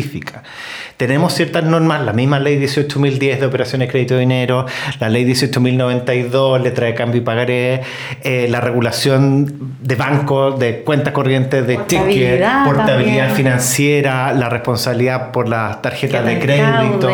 tenemos 0.97 1.33
ciertas 1.33 1.63
normas, 1.63 2.03
la 2.05 2.13
misma 2.13 2.39
ley 2.39 2.59
18.010 2.59 3.39
de 3.39 3.45
operaciones 3.45 3.87
de 3.87 3.91
crédito 3.91 4.13
de 4.13 4.21
dinero, 4.21 4.65
la 4.99 5.09
ley 5.09 5.25
18.092, 5.25 6.61
letra 6.61 6.87
de 6.87 6.93
cambio 6.93 7.21
y 7.21 7.23
pagaré, 7.23 7.81
eh, 8.23 8.47
la 8.49 8.61
regulación 8.61 9.75
de 9.81 9.95
bancos, 9.95 10.59
de 10.59 10.81
cuentas 10.81 11.13
corrientes, 11.13 11.65
de 11.65 11.77
ticket, 11.77 12.43
portabilidad 12.65 13.33
financiera, 13.33 14.33
la 14.33 14.49
responsabilidad 14.49 15.31
por 15.31 15.49
las 15.49 15.81
tarjetas 15.81 16.25
de 16.25 16.39
crédito, 16.39 17.09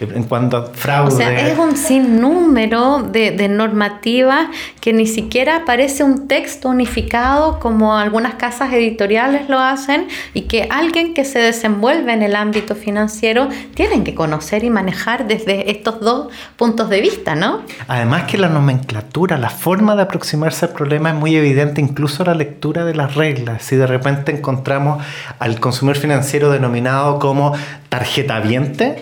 en 0.00 0.22
cuanto 0.24 0.56
a 0.56 0.66
fraude. 0.66 1.14
O 1.14 1.16
sea, 1.16 1.48
es 1.48 1.58
un 1.58 1.76
sinnúmero 1.76 3.02
de, 3.02 3.32
de 3.32 3.48
normativas 3.48 4.48
que 4.80 4.92
ni 4.92 5.06
siquiera 5.06 5.56
aparece 5.56 6.04
un 6.04 6.28
texto 6.28 6.68
unificado 6.68 7.58
como 7.58 7.96
algunas 7.96 8.34
casas 8.34 8.72
editoriales 8.72 9.48
lo 9.48 9.58
hacen 9.58 10.06
y 10.34 10.42
que 10.42 10.68
alguien 10.70 11.14
que 11.14 11.24
se 11.24 11.38
desenvuelve 11.38 12.12
en 12.12 12.21
el 12.22 12.36
ámbito 12.36 12.74
financiero 12.74 13.48
tienen 13.74 14.04
que 14.04 14.14
conocer 14.14 14.64
y 14.64 14.70
manejar 14.70 15.26
desde 15.26 15.70
estos 15.70 16.00
dos 16.00 16.28
puntos 16.56 16.88
de 16.88 17.00
vista, 17.00 17.34
¿no? 17.34 17.62
Además 17.88 18.24
que 18.24 18.38
la 18.38 18.48
nomenclatura, 18.48 19.38
la 19.38 19.50
forma 19.50 19.96
de 19.96 20.02
aproximarse 20.02 20.66
al 20.66 20.72
problema 20.72 21.10
es 21.10 21.16
muy 21.16 21.36
evidente, 21.36 21.80
incluso 21.80 22.24
la 22.24 22.34
lectura 22.34 22.84
de 22.84 22.94
las 22.94 23.14
reglas. 23.14 23.62
Si 23.62 23.76
de 23.76 23.86
repente 23.86 24.32
encontramos 24.32 25.04
al 25.38 25.60
consumidor 25.60 25.96
financiero 25.96 26.50
denominado 26.50 27.18
como 27.18 27.52
tarjeta 27.88 28.40
viente, 28.40 28.96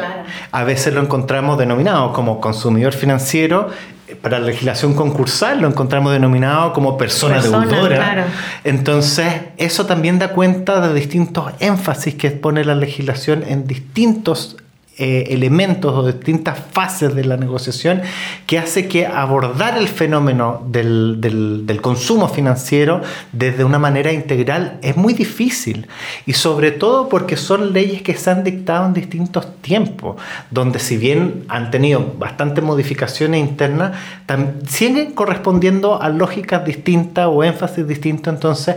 a 0.52 0.64
veces 0.64 0.94
lo 0.94 1.00
encontramos 1.00 1.58
denominado 1.58 2.12
como 2.12 2.40
consumidor 2.40 2.92
financiero 2.92 3.70
para 4.16 4.38
la 4.38 4.46
legislación 4.46 4.94
concursal 4.94 5.60
lo 5.60 5.68
encontramos 5.68 6.12
denominado 6.12 6.72
como 6.72 6.96
persona, 6.96 7.40
deudora. 7.40 8.26
Entonces, 8.64 9.32
eso 9.56 9.86
también 9.86 10.18
da 10.18 10.28
cuenta 10.28 10.86
de 10.86 10.94
distintos 10.94 11.52
énfasis 11.60 12.14
que 12.14 12.30
pone 12.30 12.64
la 12.64 12.74
legislación 12.74 13.44
en 13.46 13.66
distintos 13.66 14.56
eh, 15.02 15.32
elementos 15.32 15.96
o 15.96 16.06
distintas 16.06 16.58
fases 16.72 17.14
de 17.14 17.24
la 17.24 17.38
negociación 17.38 18.02
que 18.46 18.58
hace 18.58 18.86
que 18.86 19.06
abordar 19.06 19.78
el 19.78 19.88
fenómeno 19.88 20.62
del, 20.66 21.78
consumo 21.80 22.28
financiero 22.28 23.00
desde 23.32 23.64
una 23.64 23.78
manera 23.78 24.12
integral 24.12 24.78
es 24.82 24.98
muy 24.98 25.14
difícil. 25.14 25.88
Y 26.26 26.34
sobre 26.34 26.70
todo 26.70 27.08
porque 27.08 27.38
son 27.38 27.72
leyes 27.72 28.02
que 28.02 28.14
se 28.14 28.30
han 28.30 28.44
dictado 28.44 28.84
en 28.84 28.92
distintos 28.92 29.62
tiempos, 29.62 30.16
donde 30.50 30.78
si 30.78 30.98
bien 30.98 31.44
han 31.48 31.70
tenido 31.70 32.14
bastantes 32.18 32.62
modificaciones 32.62 33.40
internas, 33.40 33.92
siguen 34.68 35.12
correspondiendo 35.12 36.02
a 36.02 36.10
lógicas 36.10 36.62
distintas 36.62 37.26
o 37.26 37.42
énfasis 37.42 37.88
distintos, 37.88 38.34
entonces 38.34 38.76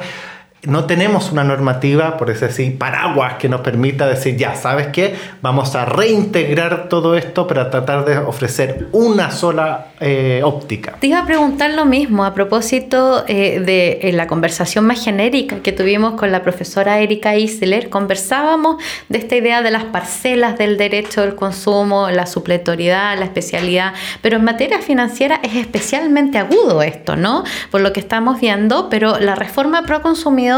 no 0.65 0.85
tenemos 0.85 1.29
una 1.33 1.43
normativa, 1.43 2.15
por 2.15 2.29
decir 2.29 2.47
así, 2.47 2.69
paraguas 2.69 3.33
que 3.33 3.49
nos 3.49 3.59
permita 3.61 4.07
decir, 4.07 4.37
ya, 4.37 4.55
¿sabes 4.55 4.87
qué? 4.87 5.13
Vamos 5.41 5.75
a 5.75 5.83
reintegrar 5.83 6.87
todo 6.87 7.17
esto 7.17 7.47
para 7.47 7.69
tratar 7.69 8.05
de 8.05 8.17
ofrecer 8.17 8.87
una 8.93 9.29
sola 9.31 9.87
eh, 9.99 10.39
óptica. 10.41 10.95
Te 11.01 11.07
iba 11.07 11.19
a 11.19 11.25
preguntar 11.25 11.71
lo 11.71 11.83
mismo 11.83 12.23
a 12.23 12.33
propósito 12.33 13.25
eh, 13.27 13.59
de 13.59 14.09
la 14.13 14.25
conversación 14.27 14.85
más 14.85 15.03
genérica 15.03 15.57
que 15.59 15.73
tuvimos 15.73 16.13
con 16.13 16.31
la 16.31 16.43
profesora 16.43 16.99
Erika 16.99 17.35
Isler. 17.35 17.89
Conversábamos 17.89 18.81
de 19.09 19.17
esta 19.17 19.35
idea 19.35 19.61
de 19.63 19.71
las 19.71 19.83
parcelas 19.83 20.57
del 20.57 20.77
derecho 20.77 21.21
del 21.21 21.35
consumo, 21.35 22.09
la 22.09 22.25
supletoriedad, 22.25 23.19
la 23.19 23.25
especialidad, 23.25 23.93
pero 24.21 24.37
en 24.37 24.45
materia 24.45 24.79
financiera 24.79 25.41
es 25.43 25.57
especialmente 25.57 26.37
agudo 26.37 26.81
esto, 26.83 27.17
¿no? 27.17 27.43
Por 27.69 27.81
lo 27.81 27.91
que 27.91 27.99
estamos 27.99 28.39
viendo, 28.39 28.87
pero 28.89 29.19
la 29.19 29.35
reforma 29.35 29.83
pro 29.83 30.01
consumidor 30.01 30.52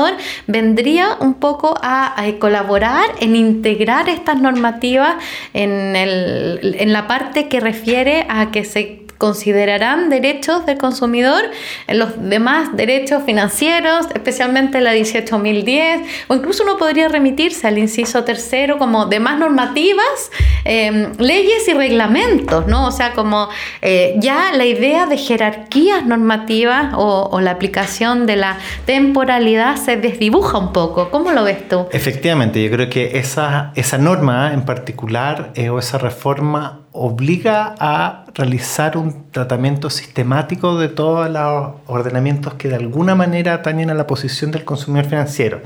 vendría 0.48 1.18
un 1.20 1.36
poco 1.36 1.76
a, 1.82 2.16
colaborar 2.40 3.06
en 3.20 3.36
integrar 3.36 4.10
estas 4.10 4.40
normativas 4.42 5.16
en, 5.54 5.96
en 5.96 6.94
la 6.94 7.08
parte 7.08 7.48
que 7.48 7.60
refiere 7.60 8.26
a 8.30 8.52
que 8.52 8.66
se 8.66 9.05
considerarán 9.18 10.10
derechos 10.10 10.66
del 10.66 10.78
consumidor 10.78 11.44
en 11.88 12.00
los 12.00 12.10
demás 12.30 12.76
derechos 12.76 13.24
financieros, 13.24 14.08
especialmente 14.14 14.82
la 14.82 14.94
18.010, 14.94 16.04
o 16.28 16.36
incluso 16.36 16.64
uno 16.64 16.78
podría 16.78 17.08
remitirse 17.08 17.68
al 17.68 17.78
inciso 17.78 18.24
tercero 18.24 18.78
como 18.78 19.06
demás 19.06 19.40
normativas, 19.40 20.32
em, 20.64 21.12
leyes 21.18 21.68
y 21.68 21.74
reglamentos, 21.74 22.68
¿no? 22.68 22.88
O 22.88 22.92
sea, 22.92 23.14
como 23.14 23.50
eh, 23.82 24.16
ya 24.18 24.52
la 24.54 24.66
idea 24.66 25.06
de 25.06 25.18
jerarquías 25.18 26.06
normativas 26.06 26.94
o, 26.96 27.40
la 27.42 27.52
aplicación 27.52 28.26
de 28.26 28.38
la 28.38 28.58
temporalidad 28.86 29.76
se 29.76 29.98
desdibuja 29.98 30.58
un 30.58 30.74
poco. 30.74 31.12
¿Cómo 31.12 31.32
lo 31.32 31.44
ves 31.44 31.68
tú? 31.68 31.88
Efectivamente, 31.92 32.64
yo 32.64 32.72
creo 32.72 32.90
que 32.90 33.20
esa, 33.20 33.72
esa 33.76 33.98
norma 33.98 34.54
en 34.54 34.64
particular 34.64 35.52
eh, 35.56 35.70
o 35.70 35.80
esa 35.80 35.98
reforma 35.98 36.85
obliga 36.96 37.76
a 37.80 38.24
realizar 38.34 38.98
un 38.98 39.30
tratamiento 39.32 39.90
sistemático 39.90 40.80
de 40.80 40.88
todos 40.88 41.30
los 41.30 41.74
ordenamientos 41.88 42.54
que 42.54 42.70
de 42.70 42.76
alguna 42.76 43.16
manera 43.16 43.54
atañen 43.54 43.90
a 43.90 43.94
la 43.94 44.08
posición 44.08 44.52
del 44.52 44.64
consumidor 44.64 45.06
financiero. 45.06 45.62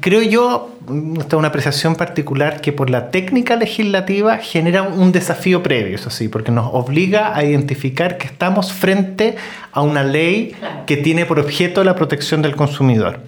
Creo 0.00 0.22
yo, 0.22 0.70
esta 1.18 1.36
es 1.36 1.38
una 1.38 1.48
apreciación 1.48 1.96
particular, 1.96 2.62
que 2.62 2.72
por 2.72 2.88
la 2.88 3.10
técnica 3.10 3.56
legislativa 3.56 4.38
genera 4.38 4.82
un 4.82 5.12
desafío 5.12 5.62
previo, 5.62 5.96
eso 5.96 6.08
sí, 6.10 6.28
porque 6.28 6.50
nos 6.50 6.70
obliga 6.72 7.36
a 7.36 7.44
identificar 7.44 8.16
que 8.16 8.26
estamos 8.26 8.72
frente 8.72 9.36
a 9.70 9.82
una 9.82 10.02
ley 10.02 10.54
que 10.86 10.96
tiene 10.96 11.26
por 11.26 11.38
objeto 11.38 11.84
la 11.84 11.94
protección 11.94 12.40
del 12.40 12.56
consumidor. 12.56 13.20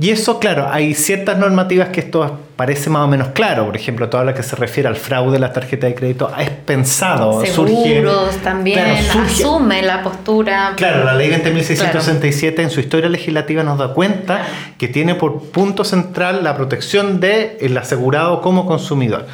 Y 0.00 0.08
eso, 0.08 0.38
claro, 0.38 0.66
hay 0.70 0.94
ciertas 0.94 1.36
normativas 1.36 1.90
que 1.90 2.00
esto 2.00 2.40
parece 2.56 2.88
más 2.88 3.02
o 3.02 3.08
menos 3.08 3.28
claro. 3.28 3.66
Por 3.66 3.76
ejemplo, 3.76 4.08
toda 4.08 4.24
la 4.24 4.32
que 4.32 4.42
se 4.42 4.56
refiere 4.56 4.88
al 4.88 4.96
fraude 4.96 5.32
de 5.32 5.38
las 5.40 5.52
tarjetas 5.52 5.90
de 5.90 5.94
crédito 5.94 6.32
es 6.38 6.48
pensado. 6.48 7.44
Seguros 7.44 8.36
también, 8.38 8.78
asume 8.78 9.82
la 9.82 10.02
postura. 10.02 10.72
Claro, 10.76 11.04
la 11.04 11.12
ley 11.12 11.30
20.667 11.30 12.60
en 12.60 12.70
su 12.70 12.80
historia 12.80 13.10
legislativa 13.10 13.62
nos 13.62 13.78
da 13.78 13.92
cuenta 13.92 14.46
que 14.78 14.88
tiene 14.88 15.16
por 15.16 15.50
punto 15.50 15.84
central 15.84 16.44
la 16.44 16.56
protección 16.56 17.20
del 17.20 17.76
asegurado 17.76 18.40
como 18.40 18.64
consumidor. 18.64 19.26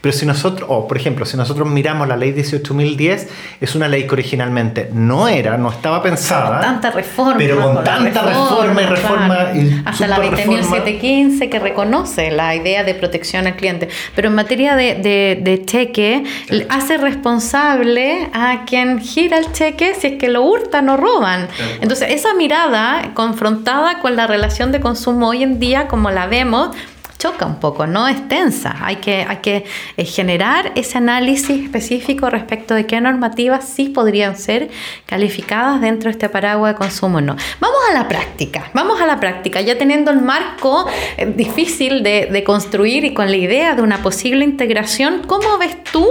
Pero 0.00 0.12
si 0.14 0.24
nosotros, 0.24 0.68
o 0.70 0.88
por 0.88 0.96
ejemplo, 0.96 1.26
si 1.26 1.36
nosotros 1.36 1.68
miramos 1.68 2.08
la 2.08 2.16
ley 2.16 2.32
18.010, 2.32 3.26
es 3.60 3.74
una 3.74 3.86
ley 3.86 4.06
que 4.06 4.12
originalmente 4.12 4.88
no 4.92 5.28
era, 5.28 5.58
no 5.58 5.70
estaba 5.70 6.02
pensada. 6.02 6.52
Con 6.52 6.60
tanta 6.60 6.90
reforma. 6.90 7.34
Pero 7.36 7.60
con 7.60 7.84
tanta 7.84 8.22
reforma, 8.22 8.82
y 8.82 8.86
reforma. 8.86 9.36
hasta 9.84 10.06
la 10.06 10.18
20.715 10.18 11.50
que 11.50 11.58
reconoce 11.58 12.30
la 12.30 12.54
idea 12.54 12.82
de 12.82 12.94
protección 12.94 13.46
al 13.46 13.56
cliente. 13.56 13.88
Pero 14.14 14.28
en 14.28 14.34
materia 14.34 14.74
de, 14.74 15.62
cheque, 15.66 16.24
hace 16.70 16.96
responsable 16.96 18.30
a 18.32 18.64
quien 18.64 19.00
gira 19.00 19.38
el 19.38 19.52
cheque 19.52 19.94
si 19.94 20.06
es 20.06 20.18
que 20.18 20.28
lo 20.28 20.42
hurtan 20.42 20.88
o 20.88 20.96
roban. 20.96 21.48
Entonces, 21.80 22.10
esa 22.10 22.34
mirada 22.34 23.12
confrontada 23.14 23.98
con 24.00 24.16
la 24.16 24.26
relación 24.26 24.72
de 24.72 24.80
consumo 24.80 25.28
hoy 25.28 25.42
en 25.42 25.60
día, 25.60 25.88
como 25.88 26.10
la 26.10 26.26
vemos, 26.26 26.70
choca 27.20 27.46
un 27.46 27.60
poco, 27.60 27.86
no 27.86 28.08
es 28.08 28.26
tensa. 28.28 28.74
Hay 28.80 28.96
que, 28.96 29.24
hay 29.28 29.36
que 29.36 29.64
eh, 29.96 30.04
generar 30.04 30.72
ese 30.74 30.98
análisis 30.98 31.62
específico 31.62 32.30
respecto 32.30 32.74
de 32.74 32.86
qué 32.86 33.00
normativas 33.00 33.68
sí 33.68 33.90
podrían 33.90 34.36
ser 34.36 34.70
calificadas 35.06 35.80
dentro 35.80 36.08
de 36.08 36.12
este 36.12 36.28
paraguas 36.28 36.72
de 36.72 36.78
consumo 36.78 37.20
no. 37.20 37.36
Vamos 37.60 37.78
a 37.90 37.94
la 37.94 38.08
práctica, 38.08 38.70
vamos 38.72 39.00
a 39.00 39.06
la 39.06 39.20
práctica, 39.20 39.60
ya 39.60 39.76
teniendo 39.76 40.10
el 40.10 40.22
marco 40.22 40.86
eh, 41.16 41.26
difícil 41.26 42.02
de, 42.02 42.26
de 42.26 42.42
construir 42.42 43.04
y 43.04 43.14
con 43.14 43.30
la 43.30 43.36
idea 43.36 43.74
de 43.74 43.82
una 43.82 44.02
posible 44.02 44.44
integración, 44.44 45.22
¿cómo 45.26 45.58
ves 45.58 45.84
tú 45.84 46.06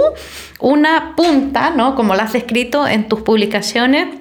una 0.60 1.14
punta, 1.16 1.70
¿no? 1.70 1.96
como 1.96 2.14
lo 2.14 2.22
has 2.22 2.32
descrito 2.32 2.86
en 2.86 3.08
tus 3.08 3.22
publicaciones? 3.22 4.20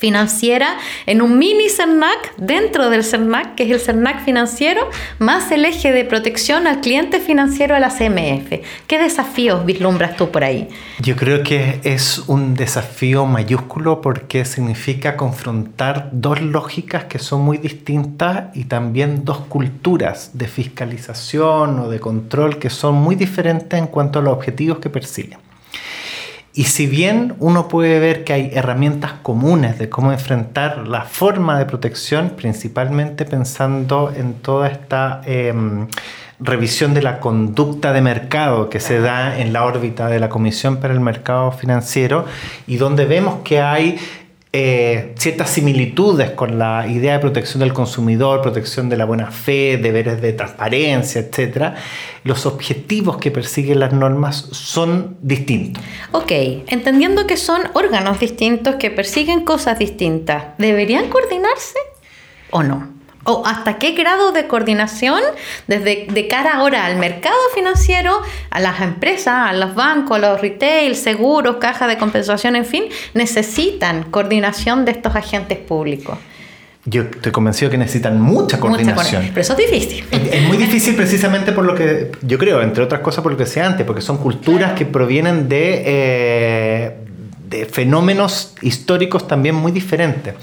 Financiera 0.00 0.78
en 1.06 1.22
un 1.22 1.38
mini 1.38 1.68
CERNAC 1.68 2.34
dentro 2.38 2.90
del 2.90 3.04
CERNAC, 3.04 3.54
que 3.54 3.64
es 3.64 3.70
el 3.70 3.80
CERNAC 3.80 4.24
financiero, 4.24 4.88
más 5.18 5.52
el 5.52 5.64
eje 5.64 5.92
de 5.92 6.04
protección 6.04 6.66
al 6.66 6.80
cliente 6.80 7.20
financiero 7.20 7.74
de 7.74 7.80
la 7.80 7.90
CMF. 7.90 8.64
¿Qué 8.86 8.98
desafíos 8.98 9.64
vislumbras 9.66 10.16
tú 10.16 10.30
por 10.30 10.42
ahí? 10.42 10.68
Yo 11.00 11.14
creo 11.16 11.42
que 11.42 11.80
es 11.84 12.24
un 12.26 12.54
desafío 12.54 13.26
mayúsculo 13.26 14.00
porque 14.00 14.44
significa 14.44 15.16
confrontar 15.16 16.08
dos 16.12 16.40
lógicas 16.40 17.04
que 17.04 17.18
son 17.18 17.42
muy 17.42 17.58
distintas 17.58 18.56
y 18.56 18.64
también 18.64 19.24
dos 19.24 19.40
culturas 19.40 20.30
de 20.32 20.48
fiscalización 20.48 21.78
o 21.78 21.90
de 21.90 22.00
control 22.00 22.58
que 22.58 22.70
son 22.70 22.94
muy 22.94 23.16
diferentes 23.16 23.78
en 23.78 23.86
cuanto 23.86 24.18
a 24.18 24.22
los 24.22 24.32
objetivos 24.32 24.78
que 24.78 24.88
persiguen. 24.88 25.49
Y 26.52 26.64
si 26.64 26.86
bien 26.86 27.34
uno 27.38 27.68
puede 27.68 28.00
ver 28.00 28.24
que 28.24 28.32
hay 28.32 28.50
herramientas 28.52 29.12
comunes 29.22 29.78
de 29.78 29.88
cómo 29.88 30.10
enfrentar 30.10 30.88
la 30.88 31.02
forma 31.02 31.58
de 31.58 31.64
protección, 31.64 32.30
principalmente 32.30 33.24
pensando 33.24 34.12
en 34.14 34.34
toda 34.34 34.66
esta 34.66 35.20
em, 35.26 35.86
revisión 36.40 36.92
de 36.92 37.02
la 37.02 37.20
conducta 37.20 37.92
de 37.92 38.00
mercado 38.00 38.68
que 38.68 38.80
se 38.80 38.98
da 39.00 39.38
en 39.38 39.52
la 39.52 39.64
órbita 39.64 40.08
de 40.08 40.18
la 40.18 40.28
Comisión 40.28 40.78
para 40.78 40.92
el 40.92 41.00
Mercado 41.00 41.52
Financiero 41.52 42.24
y 42.66 42.76
donde 42.76 43.04
vemos 43.04 43.42
que 43.44 43.60
hay 43.60 43.98
eh, 44.52 45.14
ciertas 45.16 45.50
similitudes 45.50 46.32
con 46.32 46.58
la 46.58 46.88
idea 46.88 47.12
de 47.12 47.18
protección 47.20 47.60
del 47.60 47.72
consumidor, 47.72 48.42
protección 48.42 48.88
de 48.88 48.96
la 48.96 49.04
buena 49.04 49.30
fe, 49.30 49.78
deberes 49.80 50.20
de 50.20 50.32
transparencia, 50.32 51.20
etc., 51.20 51.74
los 52.24 52.46
objetivos 52.46 53.18
que 53.18 53.30
persiguen 53.30 53.78
las 53.78 53.92
normas 53.92 54.48
son 54.50 55.16
distintos. 55.22 55.82
Ok, 56.10 56.32
entendiendo 56.66 57.28
que 57.28 57.36
son 57.36 57.62
órganos 57.74 58.18
distintos 58.18 58.74
que 58.74 58.90
persiguen 58.90 59.44
cosas 59.44 59.78
distintas, 59.78 60.46
¿deberían 60.58 61.08
coordinarse 61.08 61.78
o 62.50 62.64
no? 62.64 62.99
O 63.24 63.42
hasta 63.46 63.78
qué 63.78 63.92
grado 63.92 64.32
de 64.32 64.46
coordinación 64.46 65.20
desde 65.66 66.06
de 66.10 66.28
cara 66.28 66.54
ahora 66.54 66.86
al 66.86 66.96
mercado 66.96 67.36
financiero, 67.54 68.20
a 68.50 68.60
las 68.60 68.80
empresas, 68.80 69.50
a 69.50 69.52
los 69.52 69.74
bancos, 69.74 70.16
a 70.16 70.20
los 70.20 70.40
retail, 70.40 70.96
seguros, 70.96 71.56
cajas 71.56 71.88
de 71.88 71.98
compensación, 71.98 72.56
en 72.56 72.64
fin, 72.64 72.84
necesitan 73.14 74.04
coordinación 74.04 74.84
de 74.84 74.92
estos 74.92 75.14
agentes 75.14 75.58
públicos. 75.58 76.18
Yo 76.86 77.02
estoy 77.02 77.30
convencido 77.30 77.70
que 77.70 77.76
necesitan 77.76 78.18
mucha 78.20 78.58
coordinación. 78.58 79.28
pero 79.28 79.42
eso 79.42 79.52
es 79.52 79.70
difícil. 79.70 80.04
Es, 80.10 80.42
muy 80.48 80.56
difícil 80.56 80.96
precisamente 80.96 81.52
por 81.52 81.66
lo 81.66 81.74
que, 81.74 82.10
yo 82.22 82.38
creo, 82.38 82.62
entre 82.62 82.82
otras 82.82 83.02
cosas 83.02 83.22
por 83.22 83.32
lo 83.32 83.36
que 83.38 83.44
decía 83.44 83.66
antes, 83.66 83.84
porque 83.86 84.00
son 84.00 84.16
culturas 84.16 84.72
que 84.72 84.86
provienen 84.86 85.46
de, 85.46 85.82
eh, 85.84 86.96
de 87.50 87.66
fenómenos 87.66 88.54
históricos 88.62 89.26
también 89.26 89.56
muy 89.56 89.72
diferentes. 89.72 90.34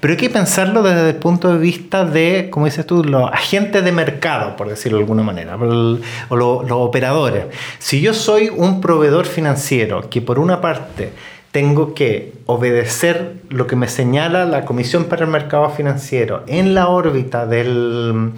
Pero 0.00 0.12
hay 0.12 0.16
que 0.16 0.28
pensarlo 0.28 0.82
desde 0.82 1.10
el 1.10 1.16
punto 1.16 1.52
de 1.52 1.58
vista 1.58 2.04
de, 2.04 2.48
como 2.50 2.66
dices 2.66 2.84
tú, 2.84 3.04
los 3.04 3.30
agentes 3.32 3.84
de 3.84 3.92
mercado, 3.92 4.56
por 4.56 4.68
decirlo 4.68 4.98
de 4.98 5.04
alguna 5.04 5.22
manera, 5.22 5.56
o 5.56 6.36
los, 6.36 6.70
operadores. 6.70 7.44
Si 7.78 8.00
yo 8.00 8.12
soy 8.12 8.48
un 8.48 8.80
proveedor 8.80 9.26
financiero 9.26 10.10
que 10.10 10.20
por 10.20 10.40
una 10.40 10.60
parte 10.60 11.12
tengo 11.52 11.94
que 11.94 12.32
obedecer 12.46 13.34
lo 13.50 13.68
que 13.68 13.76
me 13.76 13.86
señala 13.86 14.44
la 14.44 14.64
Comisión 14.64 15.04
para 15.04 15.24
el 15.24 15.30
Mercado 15.30 15.70
Financiero 15.70 16.42
en 16.48 16.74
la 16.74 16.88
órbita 16.88 17.46
del, 17.46 18.32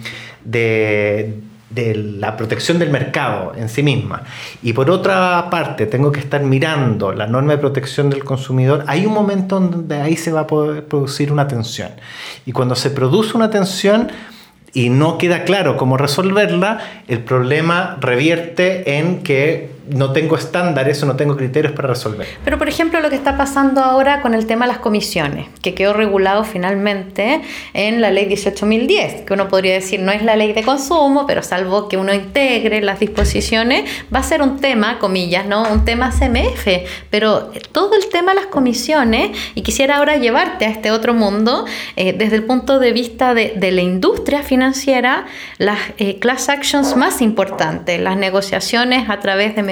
de, 0.45 1.39
de 1.73 1.95
la 1.95 2.37
protección 2.37 2.79
del 2.79 2.89
mercado 2.89 3.53
en 3.55 3.69
sí 3.69 3.81
misma 3.81 4.23
y 4.61 4.73
por 4.73 4.89
otra 4.89 5.49
parte 5.49 5.85
tengo 5.85 6.11
que 6.11 6.19
estar 6.19 6.43
mirando 6.43 7.11
la 7.11 7.27
norma 7.27 7.53
de 7.53 7.57
protección 7.59 8.09
del 8.09 8.23
consumidor, 8.23 8.83
hay 8.87 9.05
un 9.05 9.13
momento 9.13 9.59
donde 9.59 9.95
ahí 10.01 10.15
se 10.15 10.31
va 10.31 10.41
a 10.41 10.47
poder 10.47 10.85
producir 10.85 11.31
una 11.31 11.47
tensión. 11.47 11.89
Y 12.45 12.51
cuando 12.51 12.75
se 12.75 12.89
produce 12.89 13.35
una 13.35 13.49
tensión, 13.49 14.09
y 14.73 14.89
no 14.89 15.17
queda 15.17 15.43
claro 15.43 15.75
cómo 15.77 15.97
resolverla, 15.97 16.79
el 17.07 17.19
problema 17.19 17.97
revierte 17.99 18.97
en 18.97 19.21
que 19.21 19.69
no 19.91 20.13
tengo 20.13 20.35
estándares 20.37 21.01
o 21.03 21.05
no 21.05 21.15
tengo 21.15 21.35
criterios 21.35 21.73
para 21.73 21.89
resolver. 21.89 22.27
Pero, 22.43 22.57
por 22.57 22.69
ejemplo, 22.69 22.99
lo 23.01 23.09
que 23.09 23.15
está 23.15 23.37
pasando 23.37 23.81
ahora 23.81 24.21
con 24.21 24.33
el 24.33 24.45
tema 24.45 24.65
de 24.65 24.73
las 24.73 24.81
comisiones, 24.81 25.47
que 25.61 25.73
quedó 25.73 25.93
regulado 25.93 26.43
finalmente 26.43 27.41
en 27.73 28.01
la 28.01 28.11
ley 28.11 28.25
18.010, 28.27 29.25
que 29.25 29.33
uno 29.33 29.47
podría 29.47 29.73
decir 29.73 29.99
no 29.99 30.11
es 30.11 30.23
la 30.23 30.35
ley 30.35 30.53
de 30.53 30.63
consumo, 30.63 31.25
pero 31.27 31.43
salvo 31.43 31.89
que 31.89 31.97
uno 31.97 32.13
integre 32.13 32.81
las 32.81 32.99
disposiciones, 32.99 33.89
va 34.13 34.19
a 34.19 34.23
ser 34.23 34.41
un 34.41 34.59
tema, 34.59 34.99
comillas, 34.99 35.45
¿no? 35.45 35.63
Un 35.71 35.85
tema 35.85 36.11
CMF, 36.11 36.67
pero 37.09 37.51
todo 37.71 37.95
el 37.95 38.09
tema 38.09 38.33
de 38.33 38.41
las 38.41 38.47
comisiones, 38.47 39.37
y 39.55 39.61
quisiera 39.61 39.97
ahora 39.97 40.17
llevarte 40.17 40.65
a 40.65 40.69
este 40.69 40.91
otro 40.91 41.13
mundo, 41.13 41.65
eh, 41.95 42.13
desde 42.13 42.37
el 42.37 42.43
punto 42.43 42.79
de 42.79 42.91
vista 42.91 43.33
de, 43.33 43.71
la 43.71 43.81
industria 43.81 44.43
financiera, 44.43 45.25
las 45.57 45.79
eh, 45.97 46.19
class 46.19 46.49
actions 46.49 46.95
más 46.97 47.21
importantes, 47.21 47.99
las 47.99 48.17
negociaciones 48.17 49.09
a 49.09 49.19
través 49.19 49.55
de 49.55 49.63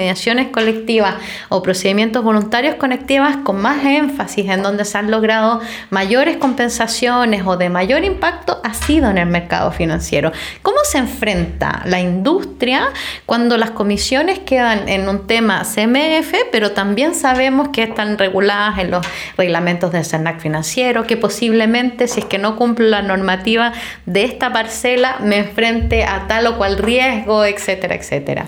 colectivas 0.52 1.14
o 1.48 1.62
procedimientos 1.62 2.22
voluntarios 2.24 2.76
conectivas 2.76 3.38
con 3.38 3.60
más 3.60 3.84
énfasis 3.84 4.48
en 4.48 4.62
donde 4.62 4.84
se 4.84 4.98
han 4.98 5.10
logrado 5.10 5.60
mayores 5.90 6.36
compensaciones 6.36 7.42
o 7.46 7.56
de 7.56 7.68
mayor 7.68 8.04
impacto 8.04 8.60
ha 8.64 8.74
sido 8.74 9.10
en 9.10 9.18
el 9.18 9.26
mercado 9.26 9.72
financiero. 9.72 10.32
¿Cómo 10.62 10.78
se 10.84 10.98
enfrenta 10.98 11.82
la 11.84 12.00
industria 12.00 12.88
cuando 13.26 13.56
las 13.56 13.70
comisiones 13.70 14.38
quedan 14.40 14.88
en 14.88 15.08
un 15.08 15.26
tema 15.26 15.62
CMF, 15.62 16.34
pero 16.52 16.72
también 16.72 17.14
sabemos 17.14 17.68
que 17.68 17.82
están 17.84 18.18
reguladas 18.18 18.78
en 18.78 18.90
los 18.90 19.06
reglamentos 19.36 19.92
del 19.92 20.04
CERNAC 20.04 20.40
financiero, 20.40 21.06
que 21.06 21.16
posiblemente 21.16 22.08
si 22.08 22.20
es 22.20 22.26
que 22.26 22.38
no 22.38 22.56
cumple 22.56 22.88
la 22.88 23.02
normativa 23.02 23.72
de 24.06 24.24
esta 24.24 24.52
parcela 24.52 25.18
me 25.20 25.38
enfrente 25.38 26.04
a 26.04 26.26
tal 26.26 26.46
o 26.46 26.56
cual 26.56 26.78
riesgo, 26.78 27.44
etcétera, 27.44 27.94
etcétera? 27.94 28.46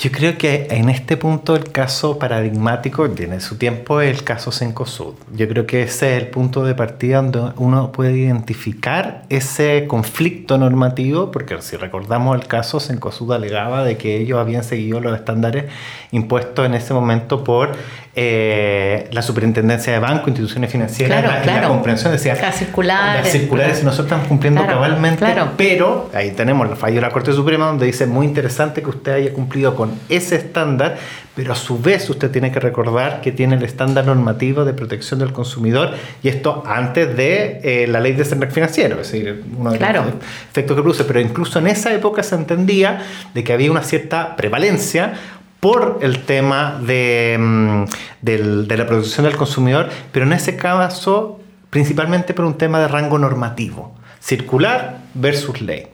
Yo 0.00 0.10
creo 0.10 0.36
que 0.36 0.66
en 0.70 0.90
este 0.90 1.16
punto 1.16 1.56
el 1.56 1.70
caso 1.70 2.18
paradigmático 2.18 3.08
tiene 3.10 3.40
su 3.40 3.56
tiempo 3.56 4.00
el 4.00 4.24
caso 4.24 4.52
Sencosud. 4.52 5.14
Yo 5.34 5.48
creo 5.48 5.66
que 5.66 5.82
ese 5.82 6.16
es 6.16 6.22
el 6.22 6.28
punto 6.28 6.64
de 6.64 6.74
partida 6.74 7.22
donde 7.22 7.52
uno 7.56 7.92
puede 7.92 8.16
identificar 8.16 9.22
ese 9.28 9.86
conflicto 9.86 10.58
normativo, 10.58 11.30
porque 11.30 11.62
si 11.62 11.76
recordamos 11.76 12.38
el 12.38 12.46
caso, 12.46 12.80
Sencosud 12.80 13.32
alegaba 13.32 13.84
de 13.84 13.96
que 13.96 14.16
ellos 14.18 14.38
habían 14.38 14.64
seguido 14.64 15.00
los 15.00 15.16
estándares 15.16 15.66
impuestos 16.10 16.66
en 16.66 16.74
ese 16.74 16.92
momento 16.92 17.44
por 17.44 17.72
eh, 18.16 19.08
la 19.10 19.22
superintendencia 19.22 19.92
de 19.92 19.98
banco, 19.98 20.28
instituciones 20.28 20.70
financieras, 20.70 21.24
la, 21.44 21.60
la, 21.60 21.68
comprensión 21.68 22.12
decía 22.12 22.36
las 22.36 22.56
circulares, 22.56 23.24
las 23.24 23.32
circulares 23.32 23.82
nosotros 23.82 24.06
estamos 24.06 24.28
cumpliendo 24.28 24.64
cabalmente, 24.64 25.26
pero 25.56 26.10
ahí 26.14 26.30
tenemos 26.30 26.70
el 26.70 26.76
fallo 26.76 26.96
de 26.96 27.00
la 27.00 27.10
Corte 27.10 27.32
Suprema 27.32 27.66
donde 27.66 27.86
dice 27.86 28.06
muy 28.06 28.26
interesante 28.26 28.82
que 28.82 28.90
usted 28.90 29.14
haya 29.14 29.32
cumplido 29.32 29.74
con 29.74 29.83
ese 30.08 30.36
estándar, 30.36 30.96
pero 31.34 31.52
a 31.52 31.56
su 31.56 31.78
vez 31.78 32.08
usted 32.10 32.30
tiene 32.30 32.52
que 32.52 32.60
recordar 32.60 33.20
que 33.20 33.32
tiene 33.32 33.56
el 33.56 33.62
estándar 33.62 34.06
normativo 34.06 34.64
de 34.64 34.72
protección 34.72 35.20
del 35.20 35.32
consumidor 35.32 35.94
y 36.22 36.28
esto 36.28 36.62
antes 36.66 37.16
de 37.16 37.60
eh, 37.62 37.86
la 37.86 38.00
ley 38.00 38.12
de 38.12 38.24
servicio 38.24 38.54
financiero, 38.54 39.00
es 39.00 39.10
decir, 39.10 39.44
uno 39.56 39.72
de 39.72 39.78
los 39.78 40.06
efectos 40.50 40.76
que 40.76 40.82
produce, 40.82 41.04
pero 41.04 41.20
incluso 41.20 41.58
en 41.58 41.66
esa 41.66 41.92
época 41.92 42.22
se 42.22 42.34
entendía 42.34 43.02
de 43.34 43.44
que 43.44 43.52
había 43.52 43.70
una 43.70 43.82
cierta 43.82 44.36
prevalencia 44.36 45.14
por 45.60 45.98
el 46.02 46.20
tema 46.24 46.80
de, 46.84 47.36
mm, 47.38 47.84
de 48.20 48.76
la 48.76 48.86
protección 48.86 49.24
del 49.26 49.36
consumidor, 49.36 49.88
pero 50.12 50.26
en 50.26 50.32
ese 50.32 50.56
caso 50.56 51.40
principalmente 51.74 52.34
por 52.34 52.44
un 52.44 52.56
tema 52.56 52.78
de 52.78 52.86
rango 52.86 53.18
normativo, 53.18 53.96
circular 54.20 55.00
versus 55.12 55.60
ley. 55.60 55.88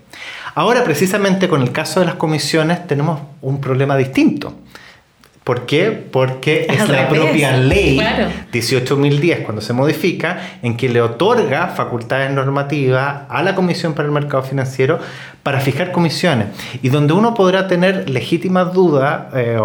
Ahora, 0.55 0.85
precisamente 0.85 1.49
con 1.49 1.63
el 1.63 1.73
caso 1.73 2.01
de 2.01 2.07
las 2.07 2.15
comisiones, 2.17 2.87
tenemos 2.87 3.21
un 3.41 3.61
problema 3.61 3.97
distinto. 3.97 4.55
¿Por 5.45 5.65
qué? 5.67 5.91
Porque 5.91 6.67
es 6.69 6.89
la 6.89 7.09
propia 7.09 7.57
ley 7.57 7.99
18.010 8.53 9.43
cuando 9.43 9.63
se 9.63 9.73
modifica 9.73 10.39
en 10.63 10.77
que 10.77 10.89
le 10.89 11.01
otorga 11.01 11.69
facultades 11.69 12.31
normativas 12.31 13.23
a 13.29 13.43
la 13.43 13.55
Comisión 13.55 13.95
para 13.95 14.07
el 14.07 14.13
Mercado 14.13 14.43
Financiero 14.43 15.01
para 15.43 15.61
fijar 15.61 15.93
comisiones 15.93 16.49
y 16.83 16.91
donde 16.91 17.15
uno 17.15 17.35
podrá 17.35 17.67
tener 17.67 18.11
legítimas 18.11 18.73
dudas 18.75 19.29
eh, 19.35 19.59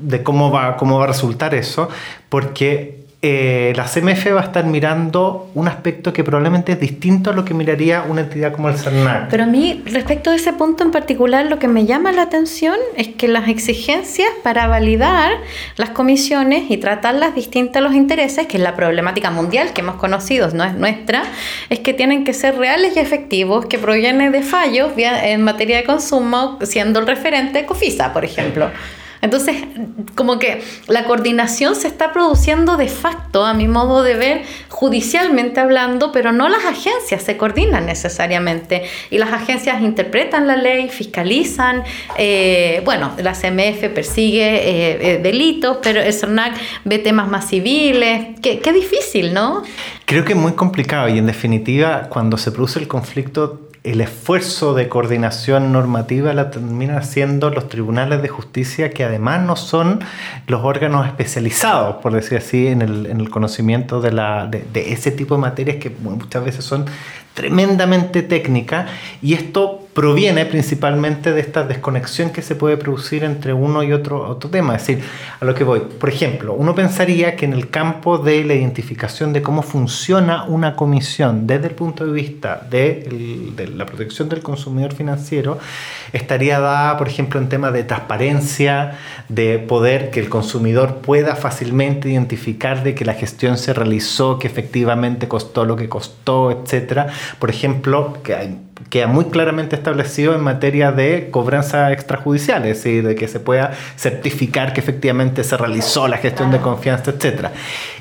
de 0.00 0.22
cómo 0.22 0.50
va, 0.50 0.76
cómo 0.76 0.98
va 0.98 1.04
a 1.04 1.08
resultar 1.08 1.54
eso, 1.54 1.88
porque 2.28 2.97
eh, 3.20 3.72
la 3.74 3.82
CMF 3.82 4.32
va 4.32 4.42
a 4.42 4.44
estar 4.44 4.64
mirando 4.64 5.50
un 5.54 5.66
aspecto 5.66 6.12
que 6.12 6.22
probablemente 6.22 6.70
es 6.70 6.78
distinto 6.78 7.30
a 7.30 7.32
lo 7.32 7.44
que 7.44 7.52
miraría 7.52 8.02
una 8.02 8.20
entidad 8.20 8.52
como 8.52 8.68
el 8.68 8.76
CERNAC. 8.76 9.28
Pero 9.28 9.42
a 9.42 9.46
mí, 9.46 9.82
respecto 9.86 10.30
a 10.30 10.36
ese 10.36 10.52
punto 10.52 10.84
en 10.84 10.92
particular, 10.92 11.46
lo 11.46 11.58
que 11.58 11.66
me 11.66 11.84
llama 11.84 12.12
la 12.12 12.22
atención 12.22 12.76
es 12.96 13.08
que 13.08 13.26
las 13.26 13.48
exigencias 13.48 14.28
para 14.44 14.68
validar 14.68 15.32
las 15.74 15.90
comisiones 15.90 16.70
y 16.70 16.76
tratarlas 16.76 17.34
distintas 17.34 17.78
a 17.78 17.80
los 17.80 17.94
intereses, 17.94 18.46
que 18.46 18.56
es 18.56 18.62
la 18.62 18.76
problemática 18.76 19.32
mundial 19.32 19.72
que 19.72 19.80
hemos 19.80 19.96
conocido, 19.96 20.48
no 20.54 20.62
es 20.62 20.74
nuestra, 20.74 21.24
es 21.70 21.80
que 21.80 21.94
tienen 21.94 22.22
que 22.22 22.32
ser 22.32 22.56
reales 22.56 22.96
y 22.96 23.00
efectivos, 23.00 23.66
que 23.66 23.78
provienen 23.78 24.30
de 24.30 24.42
fallos 24.42 24.92
en 24.96 25.42
materia 25.42 25.78
de 25.78 25.82
consumo, 25.82 26.60
siendo 26.62 27.00
el 27.00 27.06
referente 27.08 27.66
COFISA, 27.66 28.12
por 28.12 28.24
ejemplo. 28.24 28.70
Entonces, 29.20 29.56
como 30.14 30.38
que 30.38 30.62
la 30.86 31.04
coordinación 31.04 31.74
se 31.74 31.88
está 31.88 32.12
produciendo 32.12 32.76
de 32.76 32.88
facto, 32.88 33.44
a 33.44 33.54
mi 33.54 33.68
modo 33.68 34.02
de 34.02 34.14
ver, 34.14 34.42
judicialmente 34.68 35.60
hablando, 35.60 36.12
pero 36.12 36.32
no 36.32 36.48
las 36.48 36.64
agencias 36.64 37.22
se 37.22 37.36
coordinan 37.36 37.86
necesariamente. 37.86 38.84
Y 39.10 39.18
las 39.18 39.32
agencias 39.32 39.82
interpretan 39.82 40.46
la 40.46 40.56
ley, 40.56 40.88
fiscalizan, 40.88 41.82
eh, 42.16 42.82
bueno, 42.84 43.12
la 43.18 43.32
CMF 43.32 43.88
persigue 43.94 44.56
eh, 44.56 45.14
eh, 45.14 45.20
delitos, 45.22 45.78
pero 45.82 46.00
el 46.00 46.12
CERNAC 46.12 46.54
ve 46.84 46.98
temas 46.98 47.28
más 47.28 47.48
civiles. 47.48 48.38
Qué 48.40 48.72
difícil, 48.72 49.34
¿no? 49.34 49.62
Creo 50.04 50.24
que 50.24 50.32
es 50.32 50.38
muy 50.38 50.52
complicado 50.52 51.08
y 51.08 51.18
en 51.18 51.26
definitiva, 51.26 52.08
cuando 52.08 52.38
se 52.38 52.50
produce 52.50 52.78
el 52.78 52.88
conflicto 52.88 53.67
el 53.84 54.00
esfuerzo 54.00 54.74
de 54.74 54.88
coordinación 54.88 55.72
normativa 55.72 56.32
la 56.34 56.50
terminan 56.50 56.96
haciendo 56.96 57.50
los 57.50 57.68
tribunales 57.68 58.22
de 58.22 58.28
justicia 58.28 58.90
que 58.90 59.04
además 59.04 59.42
no 59.42 59.56
son 59.56 60.00
los 60.46 60.64
órganos 60.64 61.06
especializados, 61.06 61.96
por 61.96 62.12
decir 62.12 62.38
así, 62.38 62.66
en 62.66 62.82
el, 62.82 63.30
conocimiento 63.30 64.00
de, 64.00 64.12
la, 64.12 64.46
de 64.46 64.92
ese 64.92 65.10
tipo 65.10 65.36
de 65.36 65.40
materias 65.40 65.76
que 65.76 65.90
muchas 65.90 66.44
veces 66.44 66.64
son 66.64 66.86
tremendamente 67.34 68.22
técnicas. 68.22 68.90
Y 69.22 69.34
esto 69.34 69.87
proviene 69.98 70.46
principalmente 70.46 71.32
de 71.32 71.40
esta 71.40 71.64
desconexión 71.64 72.30
que 72.30 72.40
se 72.40 72.54
puede 72.54 72.76
producir 72.76 73.24
entre 73.24 73.52
uno 73.52 73.82
y 73.82 73.92
otro, 73.92 74.28
otro 74.28 74.48
tema. 74.48 74.76
Es 74.76 74.86
decir, 74.86 75.02
a 75.40 75.44
lo 75.44 75.56
que 75.56 75.64
voy, 75.64 75.80
por 75.80 76.08
ejemplo, 76.08 76.54
uno 76.54 76.72
pensaría 76.72 77.34
que 77.34 77.46
en 77.46 77.52
el 77.52 77.68
campo 77.68 78.16
de 78.16 78.44
la 78.44 78.54
identificación 78.54 79.32
de 79.32 79.42
cómo 79.42 79.62
funciona 79.62 80.44
una 80.44 80.76
comisión 80.76 81.48
desde 81.48 81.66
el 81.66 81.74
punto 81.74 82.06
de 82.06 82.12
vista 82.12 82.64
de, 82.70 83.52
la 83.74 83.86
protección 83.86 84.28
del 84.28 84.40
consumidor 84.40 84.94
financiero, 84.94 85.58
estaría 86.12 86.60
dada, 86.60 86.96
por 86.96 87.08
ejemplo, 87.08 87.40
en 87.40 87.48
temas 87.48 87.72
de 87.72 87.82
transparencia, 87.82 88.98
de 89.28 89.58
poder 89.58 90.10
que 90.12 90.20
el 90.20 90.28
consumidor 90.28 90.98
pueda 90.98 91.34
fácilmente 91.34 92.08
identificar 92.08 92.84
de 92.84 92.94
que 92.94 93.04
la 93.04 93.14
gestión 93.14 93.58
se 93.58 93.72
realizó, 93.72 94.38
que 94.38 94.46
efectivamente 94.46 95.26
costó 95.26 95.64
lo 95.64 95.74
que 95.74 95.88
costó, 95.88 96.52
etcétera. 96.52 97.08
Por 97.40 97.50
ejemplo, 97.50 98.18
que 98.22 98.36
hay 98.36 98.67
queda 98.90 99.06
muy 99.06 99.26
claramente 99.26 99.76
establecido 99.76 100.34
en 100.34 100.40
materia 100.42 100.92
de 100.92 101.28
cobranza 101.30 101.92
extrajudicial, 101.92 102.64
es 102.64 102.78
decir, 102.78 103.06
de 103.06 103.14
que 103.14 103.28
se 103.28 103.40
pueda 103.40 103.72
certificar 103.96 104.72
que 104.72 104.80
efectivamente 104.80 105.44
se 105.44 105.56
realizó 105.56 106.08
la 106.08 106.16
gestión 106.16 106.50
de 106.50 106.58
confianza, 106.58 107.10
etc. 107.10 107.48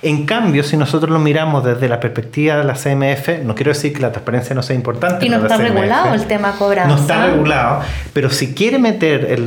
En 0.02 0.26
cambio, 0.26 0.64
si 0.64 0.78
nosotros 0.78 1.12
lo 1.12 1.20
miramos 1.20 1.64
desde 1.64 1.90
la 1.90 2.00
perspectiva 2.00 2.58
de 2.58 2.64
la 2.64 2.74
CMF, 2.74 3.44
no 3.44 3.56
quiero 3.56 3.72
decir 3.72 3.94
que 3.94 4.00
la 4.00 4.12
transparencia 4.12 4.56
no 4.56 4.64
sea 4.64 4.76
importante. 4.76 5.26
Y 5.26 5.30
no 5.30 5.38
está 5.38 5.58
regulado 5.58 6.14
el 6.14 6.26
tema 6.26 6.54
cobranza. 6.54 6.96
No 6.96 7.02
está 7.02 7.26
regulado, 7.26 7.82
pero 8.14 8.30
si 8.30 8.54
quiere 8.54 8.80
meter 8.80 9.40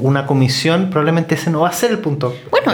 una 0.00 0.26
comisión, 0.26 0.88
probablemente 0.90 1.34
ese 1.34 1.50
no 1.50 1.60
va 1.60 1.68
a 1.68 1.72
ser 1.72 1.90
el 1.90 1.98
punto. 1.98 2.34
Bueno, 2.50 2.72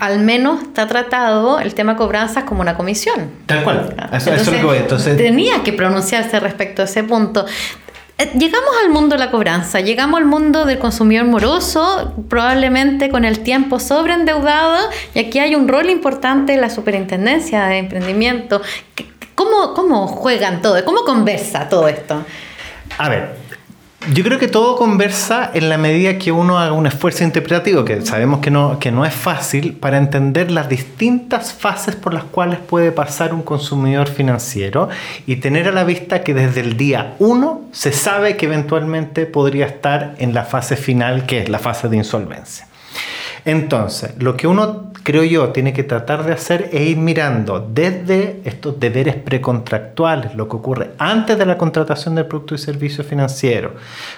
al 0.00 0.20
menos 0.20 0.62
está 0.62 0.86
tratado 0.86 1.60
el 1.60 1.74
tema 1.74 1.96
cobranza 1.96 2.44
como 2.44 2.60
una 2.60 2.76
comisión. 2.76 3.30
Tal 3.46 3.62
cual. 3.62 3.94
Eso, 4.12 4.32
es 4.32 4.46
lo 4.46 4.52
que 4.52 4.62
voy. 4.64 4.78
Entonces, 4.78 5.16
tenía 5.16 5.62
que 5.62 5.72
pronunciarse 5.72 6.40
respecto 6.40 6.82
a 6.82 6.84
ese 6.86 7.02
punto. 7.04 7.35
Eh, 8.18 8.30
llegamos 8.38 8.70
al 8.82 8.90
mundo 8.90 9.16
de 9.16 9.24
la 9.24 9.30
cobranza, 9.30 9.80
llegamos 9.80 10.18
al 10.18 10.24
mundo 10.24 10.64
del 10.64 10.78
consumidor 10.78 11.26
moroso, 11.26 12.14
probablemente 12.30 13.10
con 13.10 13.26
el 13.26 13.40
tiempo 13.40 13.78
sobreendeudado, 13.78 14.88
y 15.14 15.18
aquí 15.18 15.38
hay 15.38 15.54
un 15.54 15.68
rol 15.68 15.90
importante 15.90 16.54
en 16.54 16.62
la 16.62 16.70
superintendencia 16.70 17.66
de 17.66 17.78
emprendimiento. 17.78 18.62
¿Cómo, 19.34 19.74
cómo 19.74 20.06
juegan 20.06 20.62
todo? 20.62 20.82
¿Cómo 20.86 21.04
conversa 21.04 21.68
todo 21.68 21.88
esto? 21.88 22.24
A 22.96 23.08
ver, 23.10 23.36
yo 24.12 24.22
creo 24.22 24.38
que 24.38 24.46
todo 24.46 24.76
conversa 24.76 25.50
en 25.52 25.68
la 25.68 25.78
medida 25.78 26.18
que 26.18 26.30
uno 26.30 26.58
haga 26.58 26.72
un 26.72 26.86
esfuerzo 26.86 27.24
interpretativo, 27.24 27.84
que 27.84 28.02
sabemos 28.02 28.40
que 28.40 28.50
no, 28.50 28.78
que 28.78 28.92
no 28.92 29.04
es 29.04 29.14
fácil, 29.14 29.72
para 29.72 29.98
entender 29.98 30.50
las 30.50 30.68
distintas 30.68 31.52
fases 31.52 31.96
por 31.96 32.14
las 32.14 32.24
cuales 32.24 32.58
puede 32.60 32.92
pasar 32.92 33.34
un 33.34 33.42
consumidor 33.42 34.08
financiero 34.08 34.88
y 35.26 35.36
tener 35.36 35.66
a 35.68 35.72
la 35.72 35.84
vista 35.84 36.22
que 36.22 36.34
desde 36.34 36.60
el 36.60 36.76
día 36.76 37.14
1 37.18 37.62
se 37.72 37.92
sabe 37.92 38.36
que 38.36 38.46
eventualmente 38.46 39.26
podría 39.26 39.66
estar 39.66 40.14
en 40.18 40.34
la 40.34 40.44
fase 40.44 40.76
final, 40.76 41.26
que 41.26 41.40
es 41.40 41.48
la 41.48 41.58
fase 41.58 41.88
de 41.88 41.96
insolvencia. 41.96 42.66
Entonces, 43.46 44.10
lo 44.18 44.36
que 44.36 44.48
uno, 44.48 44.90
creo 45.04 45.22
yo, 45.22 45.50
tiene 45.50 45.72
que 45.72 45.84
tratar 45.84 46.26
de 46.26 46.32
hacer 46.32 46.68
es 46.72 46.80
ir 46.80 46.96
mirando 46.96 47.64
desde 47.72 48.40
estos 48.44 48.80
deberes 48.80 49.14
precontractuales, 49.14 50.34
lo 50.34 50.48
que 50.48 50.56
ocurre 50.56 50.90
antes 50.98 51.38
de 51.38 51.46
la 51.46 51.56
contratación 51.56 52.16
del 52.16 52.26
producto 52.26 52.56
y 52.56 52.58
servicio 52.58 53.04
financiero, 53.04 53.74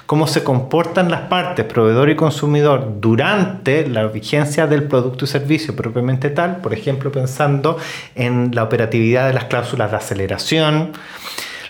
cómo 0.06 0.26
se 0.26 0.42
comportan 0.42 1.10
las 1.10 1.28
partes, 1.28 1.66
proveedor 1.66 2.08
y 2.08 2.16
consumidor, 2.16 2.94
durante 3.00 3.86
la 3.86 4.06
vigencia 4.06 4.66
del 4.66 4.84
producto 4.84 5.26
y 5.26 5.28
servicio 5.28 5.76
propiamente 5.76 6.30
tal, 6.30 6.62
por 6.62 6.72
ejemplo, 6.72 7.12
pensando 7.12 7.76
en 8.14 8.54
la 8.54 8.62
operatividad 8.62 9.26
de 9.26 9.34
las 9.34 9.44
cláusulas 9.44 9.90
de 9.90 9.98
aceleración, 9.98 10.92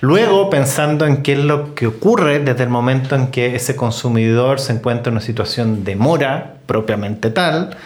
Luego, 0.01 0.49
pensando 0.49 1.07
en 1.07 1.23
qué 1.23 1.33
es 1.33 1.39
lo 1.41 1.75
que 1.75 1.89
ocurre 1.89 2.39
desde 2.39 2.63
el 2.63 2.69
momento 2.69 3.17
en 3.17 3.29
que 3.29 3.57
ese 3.57 3.75
consumidor 3.75 4.61
se 4.61 4.73
encuentra 4.73 5.11
en 5.11 5.17
una 5.17 5.25
situación 5.25 5.83
de 5.83 5.97
mora 5.97 6.55
propiamente 6.67 7.31
tal, 7.31 7.77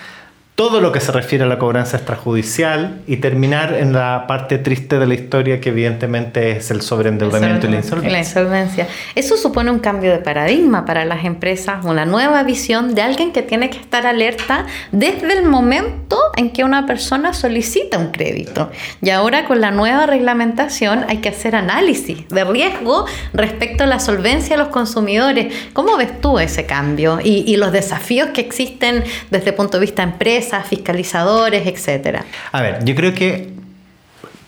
todo 0.54 0.82
lo 0.82 0.92
que 0.92 1.00
se 1.00 1.12
refiere 1.12 1.44
a 1.44 1.46
la 1.46 1.58
cobranza 1.58 1.96
extrajudicial 1.96 3.00
y 3.06 3.16
terminar 3.16 3.72
en 3.72 3.94
la 3.94 4.26
parte 4.28 4.58
triste 4.58 4.98
de 4.98 5.06
la 5.06 5.14
historia 5.14 5.62
que 5.62 5.70
evidentemente 5.70 6.50
es 6.52 6.70
el 6.70 6.82
sobreendeudamiento 6.82 7.66
y 7.66 7.70
la 7.70 7.76
insolvencia. 7.76 8.12
La 8.12 8.18
insolvencia. 8.18 8.88
Eso 9.14 9.38
supone 9.38 9.70
un 9.70 9.78
cambio 9.78 10.12
de 10.12 10.18
paradigma 10.18 10.84
para 10.84 11.06
las 11.06 11.24
empresas, 11.24 11.86
una 11.86 12.04
nueva 12.04 12.42
visión 12.42 12.94
de 12.94 13.00
alguien 13.00 13.32
que 13.32 13.40
tiene 13.40 13.70
que 13.70 13.78
estar 13.78 14.06
alerta 14.06 14.66
desde 14.92 15.32
el 15.32 15.44
momento 15.44 16.18
en 16.36 16.50
que 16.50 16.64
una 16.64 16.84
persona 16.84 17.32
solicita 17.32 17.96
un 17.96 18.10
crédito. 18.10 18.70
Y 19.00 19.08
ahora 19.08 19.46
con 19.46 19.62
la 19.62 19.70
nueva 19.70 20.04
reglamentación 20.04 21.06
hay 21.08 21.18
que 21.18 21.30
hacer 21.30 21.56
análisis 21.56 22.28
de 22.28 22.44
riesgo 22.44 23.06
respecto 23.32 23.84
a 23.84 23.86
la 23.86 23.98
solvencia 23.98 24.56
de 24.56 24.62
los 24.62 24.70
consumidores. 24.70 25.54
¿Cómo 25.72 25.96
ves 25.96 26.20
tú 26.20 26.38
ese 26.38 26.66
cambio 26.66 27.20
y, 27.24 27.42
y 27.50 27.56
los 27.56 27.72
desafíos 27.72 28.28
que 28.34 28.42
existen 28.42 29.02
desde 29.30 29.50
el 29.50 29.54
punto 29.54 29.78
de 29.78 29.86
vista 29.86 30.02
empresa? 30.02 30.41
Fiscalizadores, 30.68 31.66
etcétera? 31.66 32.24
A 32.52 32.62
ver, 32.62 32.84
yo 32.84 32.94
creo 32.94 33.14
que 33.14 33.52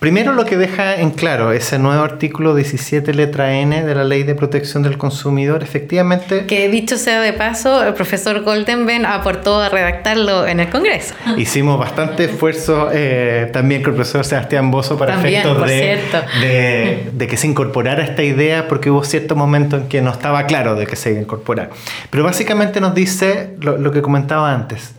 Primero 0.05 0.35
lo 0.35 0.45
que 0.45 0.59
deja 0.59 0.97
en 0.97 1.13
claro 1.13 1.53
ese 1.53 1.79
nuevo 1.79 2.03
artículo 2.03 2.55
17 2.55 3.15
letra 3.15 3.55
N 3.55 3.85
de 3.85 3.95
la 3.95 4.05
Ley 4.05 4.23
de 4.23 4.35
Protección 4.35 4.83
del 4.83 4.99
Consumidor, 4.99 5.63
efectivamente... 5.63 6.45
Que 6.45 6.69
dicho 6.69 6.99
sea 6.99 7.23
de 7.23 7.33
paso, 7.33 7.83
el 7.83 7.95
profesor 7.95 8.43
Goldenben 8.43 9.07
aportó 9.07 9.63
a 9.63 9.71
redactarlo 9.71 10.47
en 10.47 10.61
el 10.61 10.69
Congreso. 10.69 11.15
Hicimos 11.39 11.79
bastante 11.79 12.25
esfuerzo 12.25 12.91
eh, 12.93 13.49
también 13.51 13.83
con 13.83 13.93
el 13.93 13.97
profesor 13.97 14.27
Sebastián 14.27 14.71
Bozo 14.71 14.99
para 14.99 15.15
efectos 15.15 15.67
de, 15.67 17.09
de, 17.11 17.27
que 17.27 17.39
se 17.39 17.47
incorporara 17.47 18.05
esta 18.05 18.23
idea 18.23 18.69
porque 18.69 18.91
hubo 18.91 19.05
cierto 19.05 19.37
momento 19.37 19.79
en 19.79 19.89
que 19.89 20.03
no 20.03 20.11
estaba 20.11 20.45
claro 20.45 20.75
de 20.75 20.87
que 20.87 20.97
se 20.97 21.13
iba 21.13 21.21
a 21.21 21.23
incorporar. 21.23 21.71
Pero 22.11 22.25
básicamente 22.25 22.79
nos 22.79 22.95
dice 22.95 23.57
lo 23.59 23.91
que 23.91 24.03
comentaba 24.03 24.53
antes 24.53 24.93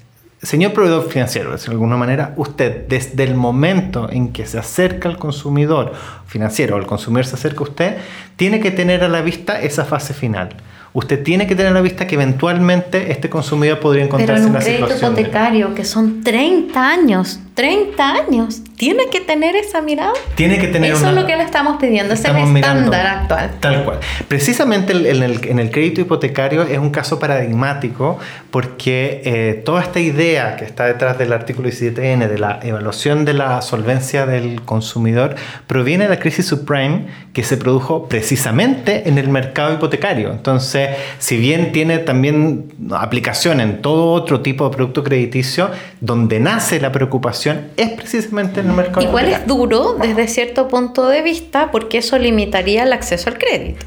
Señor 0.45 0.73
proveedor 0.73 1.09
financiero, 1.09 1.55
de 1.55 1.71
alguna 1.71 1.97
manera, 1.97 2.33
usted 2.37 2.87
desde 2.87 3.23
el 3.23 3.33
momento 3.35 4.09
en 4.11 4.31
que 4.31 4.45
se 4.45 4.59
acerca 4.59 5.09
al 5.09 5.17
consumidor 5.17 5.93
financiero 6.27 6.75
o 6.75 6.79
el 6.79 6.85
consumidor 6.85 7.25
se 7.25 7.35
acerca 7.35 7.61
a 7.61 7.63
usted, 7.63 7.97
tiene 8.35 8.59
que 8.59 8.69
tener 8.69 9.03
a 9.03 9.09
la 9.09 9.21
vista 9.21 9.59
esa 9.59 9.85
fase 9.85 10.13
final. 10.13 10.49
Usted 10.93 11.23
tiene 11.23 11.47
que 11.47 11.55
tener 11.55 11.71
a 11.71 11.75
la 11.75 11.81
vista 11.81 12.05
que 12.05 12.15
eventualmente 12.15 13.11
este 13.11 13.29
consumidor 13.29 13.79
podría 13.79 14.05
encontrarse 14.05 14.45
en, 14.45 14.55
un 14.55 14.61
crédito 14.61 14.95
hipotecario 14.95 15.73
que 15.73 15.83
son 15.83 16.21
30 16.23 16.89
años, 16.89 17.39
30 17.55 18.13
años, 18.13 18.61
tiene 18.75 19.05
que 19.09 19.21
tener 19.21 19.55
esa 19.55 19.81
mirada. 19.81 20.11
Tiene 20.35 20.59
que 20.59 20.67
tener 20.67 20.91
Eso 20.91 21.07
es 21.07 21.15
lo 21.15 21.25
que 21.25 21.37
le 21.37 21.43
estamos 21.43 21.77
pidiendo, 21.77 22.13
es 22.13 22.25
el 22.25 22.35
estándar 22.35 23.07
actual. 23.07 23.51
Tal 23.61 23.85
cual. 23.85 23.99
Precisamente 24.27 24.91
en 24.91 25.23
el, 25.23 25.47
en 25.47 25.59
el, 25.59 25.71
crédito 25.71 26.01
hipotecario 26.01 26.63
es 26.63 26.77
un 26.77 26.89
caso 26.89 27.17
paradigmático 27.17 28.19
porque 28.51 29.21
eh, 29.23 29.61
toda 29.63 29.81
esta 29.81 30.01
idea 30.01 30.57
que 30.57 30.65
está 30.65 30.85
detrás 30.85 31.17
del 31.17 31.31
artículo 31.31 31.69
17N 31.69 32.27
de 32.27 32.37
la 32.37 32.59
evaluación 32.61 33.23
de 33.23 33.33
la 33.33 33.61
solvencia 33.61 34.25
del 34.25 34.61
consumidor 34.63 35.35
proviene 35.65 36.03
de 36.03 36.09
la 36.09 36.19
crisis 36.19 36.45
subprime 36.47 37.05
que 37.31 37.43
se 37.43 37.55
produjo 37.55 38.09
precisamente 38.09 39.07
en 39.07 39.17
el 39.17 39.29
mercado 39.29 39.73
hipotecario. 39.73 40.31
Entonces, 40.31 40.89
si 41.19 41.37
bien 41.37 41.71
tiene 41.71 41.99
también 41.99 42.73
aplicación 42.91 43.61
en 43.61 43.81
todo 43.81 44.11
otro 44.11 44.41
tipo 44.41 44.67
de 44.67 44.75
producto 44.75 45.05
crediticio, 45.05 45.69
donde 46.01 46.41
nace 46.41 46.81
la 46.81 46.91
preocupación 46.91 47.44
es 47.77 47.89
precisamente 47.91 48.59
en 48.59 48.69
el 48.69 48.73
mercado. 48.73 49.01
Igual 49.01 49.27
es 49.27 49.45
duro 49.45 49.97
desde 50.01 50.27
cierto 50.27 50.67
punto 50.67 51.07
de 51.07 51.21
vista 51.21 51.71
porque 51.71 51.99
eso 51.99 52.17
limitaría 52.17 52.83
el 52.83 52.93
acceso 52.93 53.29
al 53.29 53.37
crédito. 53.37 53.85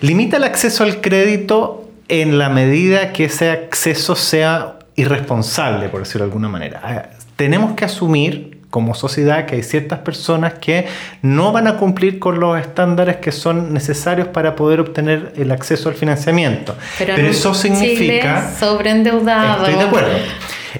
Limita 0.00 0.36
el 0.36 0.44
acceso 0.44 0.84
al 0.84 1.00
crédito 1.00 1.88
en 2.08 2.38
la 2.38 2.48
medida 2.48 3.12
que 3.12 3.24
ese 3.24 3.50
acceso 3.50 4.16
sea 4.16 4.78
irresponsable, 4.96 5.88
por 5.88 6.00
decirlo 6.00 6.24
de 6.24 6.30
alguna 6.30 6.48
manera. 6.48 7.10
Tenemos 7.36 7.74
que 7.74 7.84
asumir 7.84 8.58
como 8.70 8.94
sociedad 8.94 9.46
que 9.46 9.56
hay 9.56 9.62
ciertas 9.62 10.00
personas 10.00 10.54
que 10.54 10.86
no 11.22 11.52
van 11.52 11.66
a 11.66 11.76
cumplir 11.76 12.18
con 12.18 12.38
los 12.38 12.58
estándares 12.60 13.16
que 13.16 13.32
son 13.32 13.72
necesarios 13.72 14.28
para 14.28 14.56
poder 14.56 14.80
obtener 14.80 15.32
el 15.36 15.50
acceso 15.52 15.88
al 15.88 15.94
financiamiento. 15.94 16.76
Pero, 16.98 17.16
eso 17.16 17.54
significa... 17.54 18.52
sobreendeudado. 18.58 19.64
Estoy 19.64 19.82
de 19.82 19.88
acuerdo. 19.88 20.10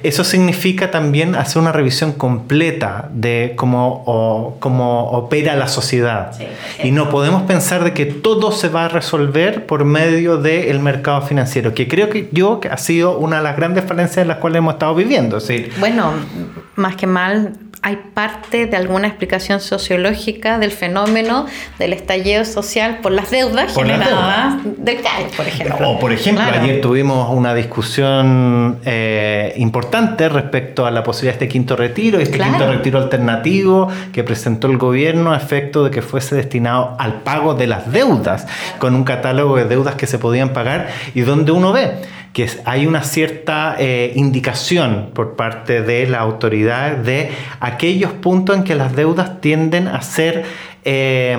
Eso 0.02 0.24
significa 0.24 0.90
también 0.90 1.34
hacer 1.34 1.60
una 1.60 1.72
revisión 1.72 2.12
completa 2.12 3.08
de 3.12 3.54
cómo, 3.56 4.56
cómo 4.60 5.10
opera 5.10 5.56
la 5.56 5.68
sociedad. 5.68 6.32
y 6.82 6.90
no 6.90 7.10
podemos 7.10 7.42
pensar 7.42 7.84
de 7.84 7.92
que 7.92 8.06
todo 8.06 8.52
se 8.52 8.68
va 8.68 8.86
a 8.86 8.88
resolver 8.88 9.66
por 9.66 9.84
medio 9.84 10.36
del 10.38 10.80
mercado 10.80 11.22
financiero, 11.22 11.74
que 11.74 11.88
creo 11.88 12.10
que 12.10 12.28
yo 12.32 12.60
que 12.60 12.68
ha 12.68 12.76
sido 12.76 13.18
una 13.18 13.38
de 13.38 13.42
las 13.42 13.56
grandes 13.56 13.84
falencias 13.84 14.18
en 14.18 14.28
las 14.28 14.38
cuales 14.38 14.58
hemos 14.58 14.74
estado 14.74 14.94
viviendo. 14.94 15.38
Bueno, 15.78 16.12
más 16.76 16.96
que 16.96 17.06
mal, 17.06 17.52
hay 17.82 17.96
parte 18.14 18.66
de 18.66 18.76
alguna 18.76 19.08
explicación 19.08 19.60
sociológica 19.60 20.58
del 20.58 20.72
fenómeno 20.72 21.46
del 21.78 21.92
estallido 21.92 22.44
social 22.44 22.98
por 23.02 23.12
las 23.12 23.30
deudas 23.30 23.74
generadas 23.74 24.56
del 24.76 25.00
CAE, 25.00 25.26
por 25.36 25.46
ejemplo. 25.46 25.90
O, 25.90 25.98
por 25.98 26.12
ejemplo, 26.12 26.44
ayer 26.44 26.80
tuvimos 26.80 27.28
una 27.30 27.54
discusión 27.54 28.78
eh, 28.84 29.54
importante 29.56 30.28
respecto 30.28 30.86
a 30.86 30.90
la 30.90 31.02
posibilidad 31.02 31.38
de 31.38 31.44
este 31.44 31.52
quinto 31.52 31.76
retiro, 31.76 32.18
este 32.18 32.38
quinto 32.38 32.70
retiro 32.70 32.98
alternativo 32.98 33.88
que 34.12 34.24
presentó 34.24 34.68
el 34.68 34.78
gobierno 34.78 35.32
a 35.32 35.36
efecto 35.36 35.84
de 35.84 35.90
que 35.90 36.02
fuese 36.02 36.34
destinado 36.34 36.96
al 36.98 37.20
pago 37.20 37.54
de 37.54 37.66
las 37.66 37.92
deudas, 37.92 38.46
con 38.78 38.94
un 38.94 39.04
catálogo 39.04 39.56
de 39.56 39.64
deudas 39.64 39.94
que 39.94 40.06
se 40.06 40.18
podían 40.18 40.52
pagar 40.52 40.88
y 41.14 41.20
donde 41.20 41.52
uno 41.52 41.72
ve 41.72 41.92
que 42.32 42.48
hay 42.64 42.86
una 42.86 43.02
cierta 43.02 43.76
eh, 43.78 44.12
indicación 44.14 45.10
por 45.14 45.36
parte 45.36 45.82
de 45.82 46.06
la 46.06 46.20
autoridad 46.20 46.96
de 46.96 47.30
aquellos 47.60 48.12
puntos 48.12 48.56
en 48.56 48.64
que 48.64 48.74
las 48.74 48.94
deudas 48.94 49.40
tienden 49.40 49.88
a 49.88 50.02
ser, 50.02 50.44
eh, 50.84 51.36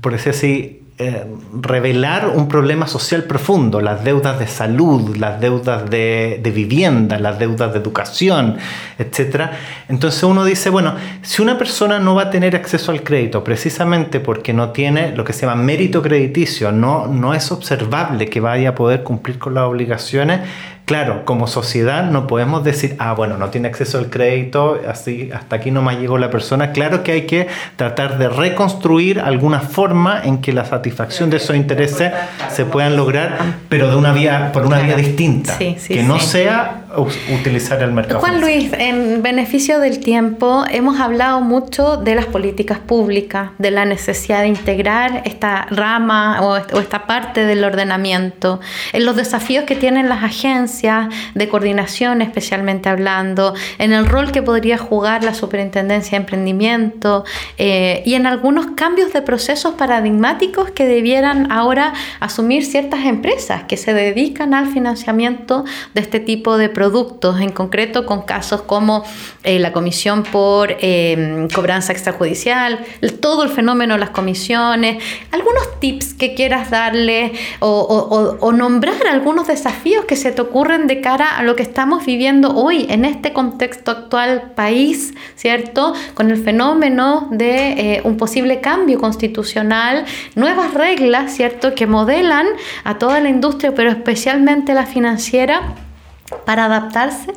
por 0.00 0.12
decir 0.12 0.30
así, 0.30 0.79
eh, 1.02 1.24
revelar 1.62 2.28
un 2.28 2.46
problema 2.46 2.86
social 2.86 3.24
profundo, 3.24 3.80
las 3.80 4.04
deudas 4.04 4.38
de 4.38 4.46
salud, 4.46 5.16
las 5.16 5.40
deudas 5.40 5.88
de, 5.88 6.38
vivienda, 6.54 7.18
las 7.18 7.38
deudas 7.38 7.72
de 7.72 7.78
educación, 7.78 8.58
etc. 8.98 9.46
Entonces 9.88 10.22
uno 10.24 10.44
dice, 10.44 10.68
bueno, 10.68 10.94
si 11.22 11.40
una 11.40 11.56
persona 11.56 11.98
no 12.00 12.16
va 12.16 12.24
a 12.24 12.30
tener 12.30 12.54
acceso 12.54 12.92
al 12.92 13.02
crédito 13.02 13.42
precisamente 13.42 14.20
porque 14.20 14.52
no 14.52 14.72
tiene 14.72 15.16
lo 15.16 15.24
que 15.24 15.32
se 15.32 15.46
llama 15.46 15.62
mérito 15.62 16.02
crediticio, 16.02 16.70
no, 16.70 17.06
no 17.06 17.32
es 17.32 17.50
observable 17.50 18.28
que 18.28 18.40
vaya 18.40 18.68
a 18.68 18.74
poder 18.74 19.02
cumplir 19.02 19.38
con 19.38 19.54
las 19.54 19.64
obligaciones, 19.64 20.40
Claro, 20.90 21.24
como 21.24 21.46
sociedad 21.46 22.10
no 22.10 22.26
podemos 22.26 22.64
decir, 22.64 22.96
ah, 22.98 23.12
bueno, 23.12 23.36
no 23.36 23.50
tiene 23.50 23.68
acceso 23.68 23.96
al 23.96 24.10
crédito, 24.10 24.80
así 24.88 25.30
hasta 25.32 25.54
aquí 25.54 25.70
no 25.70 25.82
más 25.82 26.00
llegó 26.00 26.18
la 26.18 26.30
persona. 26.30 26.72
Claro 26.72 27.04
que 27.04 27.12
hay 27.12 27.26
que 27.26 27.46
tratar 27.76 28.18
de 28.18 28.28
reconstruir 28.28 29.20
alguna 29.20 29.60
forma 29.60 30.20
en 30.24 30.38
que 30.40 30.52
la 30.52 30.64
satisfacción 30.64 31.30
de 31.30 31.36
esos 31.36 31.54
intereses 31.54 32.12
se 32.48 32.64
puedan 32.64 32.96
lograr, 32.96 33.38
pero 33.68 33.88
de 33.88 33.94
una 33.94 34.12
vía, 34.12 34.50
por 34.52 34.66
una 34.66 34.80
vía 34.80 34.96
distinta, 34.96 35.56
que 35.58 36.02
no 36.02 36.18
sea 36.18 36.86
utilizar 36.96 37.82
el 37.82 37.92
mercado. 37.92 38.20
Juan 38.20 38.40
Luis, 38.40 38.72
en 38.72 39.22
beneficio 39.22 39.78
del 39.78 40.00
tiempo, 40.00 40.64
hemos 40.70 41.00
hablado 41.00 41.40
mucho 41.40 41.96
de 41.96 42.14
las 42.14 42.26
políticas 42.26 42.78
públicas, 42.78 43.50
de 43.58 43.70
la 43.70 43.84
necesidad 43.84 44.40
de 44.42 44.48
integrar 44.48 45.22
esta 45.24 45.66
rama 45.70 46.40
o 46.42 46.56
esta 46.56 47.06
parte 47.06 47.44
del 47.44 47.64
ordenamiento, 47.64 48.60
en 48.92 49.04
los 49.04 49.16
desafíos 49.16 49.64
que 49.64 49.76
tienen 49.76 50.08
las 50.08 50.24
agencias 50.24 51.08
de 51.34 51.48
coordinación 51.48 52.22
especialmente 52.22 52.88
hablando, 52.88 53.54
en 53.78 53.92
el 53.92 54.06
rol 54.06 54.32
que 54.32 54.42
podría 54.42 54.78
jugar 54.78 55.24
la 55.24 55.34
Superintendencia 55.34 56.12
de 56.12 56.16
Emprendimiento 56.22 57.24
eh, 57.58 58.02
y 58.04 58.14
en 58.14 58.26
algunos 58.26 58.66
cambios 58.76 59.12
de 59.12 59.22
procesos 59.22 59.74
paradigmáticos 59.74 60.70
que 60.70 60.86
debieran 60.86 61.50
ahora 61.52 61.92
asumir 62.20 62.64
ciertas 62.64 63.04
empresas 63.04 63.64
que 63.64 63.76
se 63.76 63.94
dedican 63.94 64.54
al 64.54 64.66
financiamiento 64.66 65.64
de 65.94 66.00
este 66.00 66.20
tipo 66.20 66.56
de 66.56 66.68
productos, 66.80 67.42
en 67.42 67.50
concreto 67.50 68.06
con 68.06 68.22
casos 68.22 68.62
como 68.62 69.04
eh, 69.44 69.58
la 69.58 69.70
comisión 69.70 70.22
por 70.22 70.74
eh, 70.80 71.46
cobranza 71.54 71.92
extrajudicial, 71.92 72.78
todo 73.20 73.42
el 73.42 73.50
fenómeno 73.50 73.92
de 73.92 74.00
las 74.00 74.08
comisiones, 74.08 75.04
algunos 75.30 75.78
tips 75.78 76.14
que 76.14 76.32
quieras 76.32 76.70
darle 76.70 77.34
o, 77.58 78.38
o 78.40 78.52
nombrar 78.52 79.06
algunos 79.06 79.48
desafíos 79.48 80.06
que 80.06 80.16
se 80.16 80.32
te 80.32 80.40
ocurren 80.40 80.86
de 80.86 81.02
cara 81.02 81.36
a 81.36 81.42
lo 81.42 81.54
que 81.54 81.62
estamos 81.62 82.06
viviendo 82.06 82.54
hoy 82.54 82.86
en 82.88 83.04
este 83.04 83.34
contexto 83.34 83.90
actual 83.90 84.52
país, 84.54 85.12
¿cierto? 85.36 85.92
Con 86.14 86.30
el 86.30 86.42
fenómeno 86.42 87.28
de 87.30 87.72
eh, 87.72 88.00
un 88.04 88.16
posible 88.16 88.62
cambio 88.62 88.98
constitucional, 88.98 90.06
nuevas 90.34 90.72
reglas, 90.72 91.34
¿cierto? 91.34 91.74
Que 91.74 91.86
modelan 91.86 92.46
a 92.84 92.96
toda 92.96 93.20
la 93.20 93.28
industria, 93.28 93.74
pero 93.74 93.90
especialmente 93.90 94.72
la 94.72 94.86
financiera, 94.86 95.74
para 96.44 96.66
adaptarse. 96.66 97.32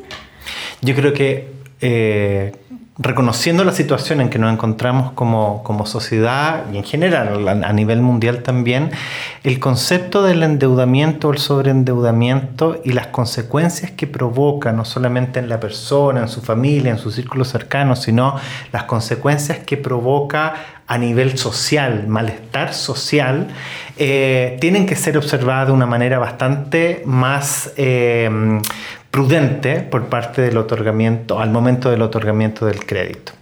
Yo 0.80 0.94
creo 0.94 1.12
que 1.12 1.52
eh, 1.80 2.52
reconociendo 2.98 3.64
la 3.64 3.72
situación 3.72 4.20
en 4.20 4.30
que 4.30 4.38
nos 4.38 4.52
encontramos 4.52 5.12
como, 5.12 5.86
sociedad 5.86 6.64
y 6.72 6.78
en 6.78 6.84
general 6.84 7.48
a, 7.48 7.72
nivel 7.72 8.00
mundial 8.00 8.42
también, 8.42 8.90
el 9.42 9.58
concepto 9.58 10.22
del 10.22 10.42
endeudamiento 10.42 11.28
o 11.28 11.32
el 11.32 11.38
sobreendeudamiento 11.38 12.80
y 12.84 12.92
las 12.92 13.08
consecuencias 13.08 13.90
que 13.90 14.06
provoca 14.06 14.72
no 14.72 14.84
solamente 14.84 15.40
en 15.40 15.48
la 15.48 15.58
persona, 15.58 16.20
en 16.20 16.28
su 16.28 16.40
familia, 16.40 16.92
en 16.92 16.98
su 16.98 17.10
círculo 17.10 17.44
cercano, 17.44 17.96
sino 17.96 18.36
las 18.72 18.84
consecuencias 18.84 19.58
que 19.58 19.76
provoca 19.76 20.54
a 20.86 20.98
nivel 20.98 21.38
social, 21.38 22.06
malestar 22.08 22.74
social, 22.74 23.48
eh, 23.96 24.58
tienen 24.60 24.86
que 24.86 24.96
ser 24.96 25.16
observadas 25.16 25.68
de 25.68 25.72
una 25.72 25.86
manera 25.86 26.18
bastante 26.18 27.02
más 27.06 27.72
eh, 27.76 28.60
prudente 29.10 29.80
por 29.80 30.06
parte 30.06 30.42
del 30.42 30.56
otorgamiento, 30.56 31.38
al 31.38 31.50
momento 31.50 31.88
del 31.88 32.02
otorgamiento 32.02 32.66
del 32.66 32.84
crédito. 32.84 33.32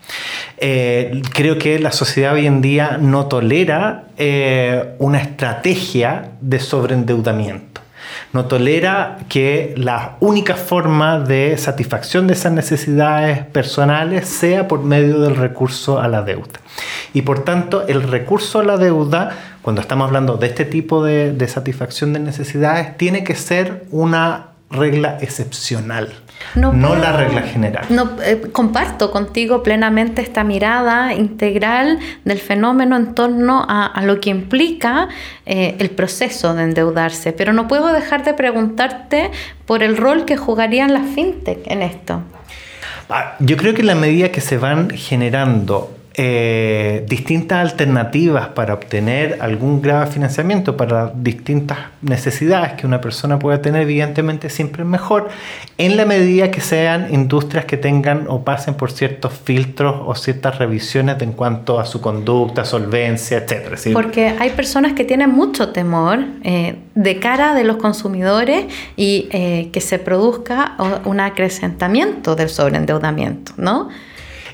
Eh, 0.59 1.22
creo 1.33 1.59
que 1.59 1.78
la 1.78 1.92
sociedad 1.92 2.35
hoy 2.35 2.46
en 2.46 2.61
día 2.61 2.98
no 3.00 3.26
tolera 3.26 4.05
eh, 4.18 4.94
una 4.98 5.18
estrategia 5.22 6.33
de 6.42 6.61
sobreendeudamiento. 6.61 7.81
No 8.33 8.47
tolera 8.47 9.18
que 9.29 9.75
la 9.77 10.16
única 10.21 10.57
forma 10.57 11.18
de 11.18 11.59
satisfacción 11.59 12.27
de 12.27 12.33
esas 12.33 12.53
necesidades 12.53 13.45
personales 13.47 14.27
sea 14.27 14.68
por 14.68 14.83
medio 14.83 15.21
del 15.21 15.37
recurso 15.37 16.01
a 16.01 16.09
la 16.09 16.23
deuda. 16.23 16.61
Y 17.12 17.23
por 17.23 17.45
tanto, 17.45 17.87
el 17.87 18.03
recurso 18.03 18.61
a 18.61 18.64
la 18.64 18.79
deuda, 18.79 19.37
cuando 19.61 19.83
estamos 19.83 20.07
hablando 20.07 20.38
de 20.38 20.47
este 20.47 20.64
tipo 20.64 21.05
de, 21.05 21.33
de 21.33 21.49
satisfacción 21.49 22.14
de 22.14 22.21
necesidades, 22.21 22.97
tiene 22.97 23.23
que 23.23 23.35
ser 23.35 23.85
una 23.90 24.52
regla 24.72 25.18
excepcional, 25.20 26.12
no, 26.54 26.96
la 26.96 27.12
regla 27.12 27.42
general. 27.42 27.87
No, 27.88 28.16
eh, 28.22 28.40
comparto 28.52 29.11
contigo 29.11 29.62
plenamente 29.62 30.20
esta 30.22 30.44
mirada 30.44 31.14
integral 31.14 31.98
del 32.24 32.38
fenómeno 32.38 32.96
en 32.96 33.14
torno 33.14 33.64
a, 33.68 34.02
lo 34.02 34.20
que 34.20 34.30
implica 34.30 35.08
eh, 35.46 35.76
el 35.78 35.90
proceso 35.90 36.54
de 36.54 36.64
endeudarse, 36.64 37.32
pero 37.32 37.52
no 37.52 37.68
puedo 37.68 37.92
dejar 37.92 38.24
de 38.24 38.35
preguntarte 38.35 39.30
por 39.66 39.82
el 39.82 39.96
rol 39.96 40.24
que 40.24 40.37
jugarían 40.37 40.92
las 40.92 41.06
fintech 41.14 41.61
en 41.66 41.82
esto. 41.82 42.22
Ah, 43.08 43.37
yo 43.38 43.56
creo 43.56 43.74
que 43.74 43.82
en 43.82 43.87
la 43.87 43.94
medida 43.94 44.30
que 44.30 44.40
se 44.40 44.58
van 44.58 44.90
generando 44.90 45.96
eh, 46.14 47.05
distintas 47.09 47.61
alternativas 47.61 48.48
para 48.48 48.75
obtener 48.75 49.38
algún 49.40 49.81
grado 49.81 50.05
de 50.05 50.11
financiamiento 50.11 50.77
para 50.77 51.11
distintas 51.14 51.79
necesidades 52.03 52.75
que 52.75 52.87
una 52.87 53.01
persona 53.01 53.38
pueda 53.38 53.62
tener, 53.62 53.83
evidentemente 53.83 54.51
siempre 54.51 54.83
es 54.83 54.88
mejor, 54.88 55.31
en 55.79 55.96
la 55.96 56.05
medida 56.05 56.51
que 56.51 56.61
sean 56.61 57.12
industrias 57.14 57.64
que 57.64 57.79
tengan 57.79 58.27
o 58.29 58.44
pasen 58.44 58.75
por 58.75 58.92
ciertos 58.92 59.33
filtros 59.33 59.96
o 60.05 60.14
ciertas 60.14 60.59
revisiones 60.59 61.20
en 61.22 61.33
cuanto 61.33 61.81
a 61.81 61.87
su 61.87 62.01
conducta, 62.01 62.64
solvencia, 62.64 63.38
etc. 63.38 63.92
Porque 63.94 64.35
hay 64.38 64.51
personas 64.51 64.92
que 64.92 65.05
tienen 65.05 65.31
mucho 65.31 65.70
temor 65.70 66.18
eh, 66.44 66.77
de 66.94 67.18
cara 67.20 67.55
de 67.55 67.64
los 67.64 67.77
consumidores 67.77 68.66
y 68.96 69.29
eh, 69.31 69.70
que 69.72 69.81
se 69.81 69.98
produzca 69.98 70.77
un 71.05 71.20
acrecentamiento 71.20 72.37
del 72.37 72.48
sobreendeudamiento, 72.48 73.53
¿no? 73.57 73.88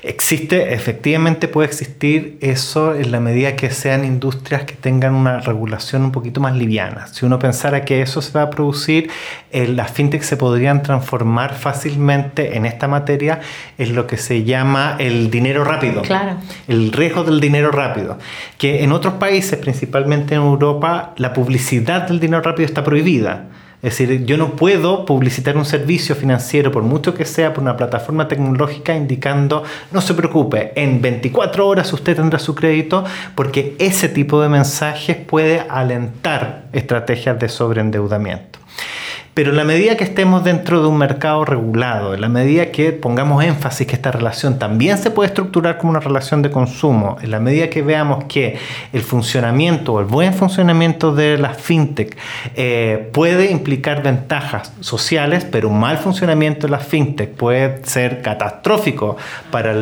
Existe, 0.01 0.73
efectivamente 0.73 1.47
puede 1.47 1.67
existir 1.67 2.37
eso 2.41 2.95
en 2.95 3.11
la 3.11 3.19
medida 3.19 3.55
que 3.55 3.69
sean 3.69 4.05
industrias 4.05 4.63
que 4.63 4.73
tengan 4.73 5.13
una 5.13 5.39
regulación 5.39 6.03
un 6.03 6.11
poquito 6.11 6.39
más 6.39 6.55
liviana. 6.55 7.07
Si 7.07 7.25
uno 7.25 7.37
pensara 7.37 7.83
que 7.83 8.01
eso 8.01 8.21
se 8.21 8.31
va 8.31 8.43
a 8.43 8.49
producir, 8.49 9.09
eh, 9.51 9.67
las 9.67 9.91
fintechs 9.91 10.25
se 10.25 10.37
podrían 10.37 10.83
transformar 10.83 11.53
fácilmente 11.53 12.55
en 12.55 12.65
esta 12.65 12.87
materia 12.87 13.41
en 13.77 13.95
lo 13.95 14.07
que 14.07 14.17
se 14.17 14.43
llama 14.43 14.95
el 14.99 15.29
dinero 15.29 15.63
rápido. 15.63 16.01
Claro. 16.01 16.37
El 16.67 16.91
riesgo 16.91 17.23
del 17.23 17.39
dinero 17.39 17.71
rápido. 17.71 18.17
Que 18.57 18.83
en 18.83 18.91
otros 18.91 19.15
países, 19.15 19.59
principalmente 19.59 20.35
en 20.35 20.41
Europa, 20.41 21.13
la 21.17 21.33
publicidad 21.33 22.07
del 22.07 22.19
dinero 22.19 22.41
rápido 22.41 22.65
está 22.65 22.83
prohibida 22.83 23.47
Es 23.81 23.97
decir, 23.97 24.25
yo 24.25 24.35
no 24.35 24.57
puedo 24.57 25.05
publicitar 25.05 25.55
un 25.55 25.63
servicio 25.63 26.13
financiero, 26.13 26.69
por 26.69 26.83
mucho 26.83 27.13
que 27.13 27.23
sea 27.23 27.53
por 27.53 27.63
una 27.63 27.77
plataforma 27.77 28.27
tecnológica, 28.27 28.93
indicando, 28.93 29.63
no 29.91 30.01
se 30.01 30.13
preocupe, 30.13 30.73
en 30.75 31.01
24 31.01 31.65
horas 31.65 31.93
usted 31.93 32.17
tendrá 32.17 32.39
su 32.39 32.55
crédito, 32.55 33.05
porque 33.35 33.77
ese 33.79 34.09
tipo 34.09 34.41
de 34.41 34.49
mensajes 34.49 35.15
puede 35.15 35.61
alentar 35.69 36.65
estrategias 36.73 37.39
de 37.39 37.47
sobreendeudamiento. 37.47 38.58
Pero 39.39 39.51
en 39.51 39.55
la 39.55 39.63
medida 39.63 39.95
que 39.95 40.03
estemos 40.03 40.43
dentro 40.43 40.81
de 40.81 40.89
un 40.89 40.97
mercado 40.97 41.45
regulado, 41.45 42.13
en 42.13 42.19
la 42.19 42.27
medida 42.27 42.71
que 42.71 42.91
pongamos 42.91 43.41
énfasis 43.41 43.87
que 43.87 43.95
esta 43.95 44.11
relación 44.11 44.59
también 44.59 44.97
se 44.97 45.11
puede 45.11 45.29
estructurar 45.29 45.77
como 45.77 45.91
una 45.91 46.01
relación 46.01 46.41
de 46.41 46.51
consumo, 46.51 47.15
en 47.21 47.31
la 47.31 47.39
medida 47.39 47.69
que 47.69 47.81
veamos 47.81 48.25
que 48.25 48.57
el 48.91 49.01
funcionamiento 49.01 49.93
o 49.93 50.01
el 50.01 50.07
buen 50.07 50.33
funcionamiento 50.33 51.15
de 51.15 51.37
las 51.37 51.55
fintech 51.55 52.17
eh, 52.55 53.09
puede 53.13 53.49
implicar 53.49 54.03
ventajas 54.03 54.73
sociales, 54.81 55.45
pero 55.49 55.69
un 55.69 55.79
mal 55.79 55.99
funcionamiento 55.99 56.67
de 56.67 56.71
las 56.71 56.85
fintech 56.85 57.29
puede 57.29 57.81
ser 57.85 58.21
catastrófico 58.21 59.15
para, 59.51 59.73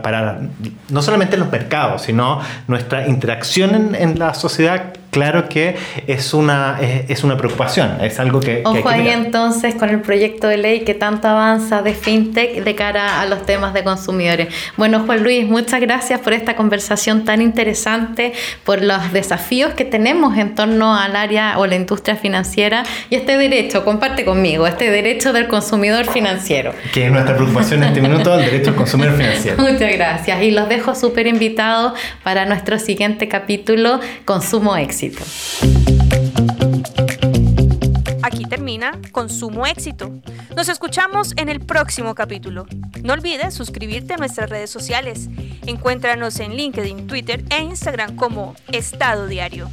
para, 0.00 0.40
no 0.88 1.02
solamente 1.02 1.36
los 1.36 1.52
mercados, 1.52 2.00
sino 2.00 2.40
nuestra 2.68 3.06
interacción 3.06 3.94
en 3.94 4.18
la 4.18 4.32
sociedad 4.32 4.94
claro 5.14 5.48
que 5.48 5.76
es 6.08 6.34
una, 6.34 6.76
es, 6.80 7.22
una 7.22 7.36
preocupación, 7.36 7.98
es 8.00 8.18
algo 8.18 8.40
que... 8.40 8.62
Ojo 8.64 8.88
ahí 8.88 9.08
entonces 9.08 9.76
con 9.76 9.88
el 9.88 10.00
proyecto 10.00 10.48
de 10.48 10.58
ley 10.58 10.80
que 10.80 10.94
tanto 10.94 11.28
avanza 11.28 11.82
de 11.82 11.94
FinTech 11.94 12.64
de 12.64 12.74
cara 12.74 13.20
a 13.20 13.26
los 13.26 13.46
temas 13.46 13.72
de 13.74 13.84
consumidores. 13.84 14.48
Bueno, 14.76 15.04
Juan 15.06 15.22
Luis, 15.22 15.46
muchas 15.46 15.80
gracias 15.80 16.20
por 16.20 16.32
esta 16.32 16.56
conversación 16.56 17.24
tan 17.24 17.40
interesante, 17.40 18.32
por 18.64 18.82
los 18.82 19.12
desafíos 19.12 19.74
que 19.74 19.84
tenemos 19.84 20.36
en 20.36 20.56
torno 20.56 20.96
al 20.96 21.14
área 21.14 21.58
o 21.58 21.66
la 21.66 21.76
industria 21.76 22.16
financiera 22.16 22.82
y 23.08 23.14
este 23.14 23.38
derecho, 23.38 23.84
comparte 23.84 24.24
conmigo, 24.24 24.66
este 24.66 24.90
derecho 24.90 25.32
del 25.32 25.46
consumidor 25.46 26.06
financiero. 26.06 26.74
Que 26.92 27.06
es 27.06 27.12
nuestra 27.12 27.36
preocupación 27.36 27.84
en 27.84 27.90
este 27.90 28.00
minuto, 28.00 28.34
el 28.34 28.46
derecho 28.46 28.70
al 28.70 28.76
consumidor 28.76 29.16
financiero. 29.16 29.58
Muchas 29.62 29.92
gracias 29.92 30.42
y 30.42 30.50
los 30.50 30.68
dejo 30.68 30.96
súper 30.96 31.28
invitados 31.28 31.92
para 32.24 32.46
nuestro 32.46 32.80
siguiente 32.80 33.28
capítulo, 33.28 34.00
Consumo 34.24 34.74
Aquí 38.22 38.44
termina 38.46 38.98
Consumo 39.12 39.66
Éxito. 39.66 40.10
Nos 40.56 40.68
escuchamos 40.68 41.32
en 41.36 41.48
el 41.48 41.60
próximo 41.60 42.14
capítulo. 42.14 42.66
No 43.02 43.12
olvides 43.12 43.54
suscribirte 43.54 44.14
a 44.14 44.16
nuestras 44.16 44.48
redes 44.48 44.70
sociales. 44.70 45.28
Encuéntranos 45.66 46.40
en 46.40 46.56
LinkedIn, 46.56 47.06
Twitter 47.06 47.44
e 47.50 47.62
Instagram 47.62 48.16
como 48.16 48.54
Estado 48.72 49.26
Diario. 49.26 49.70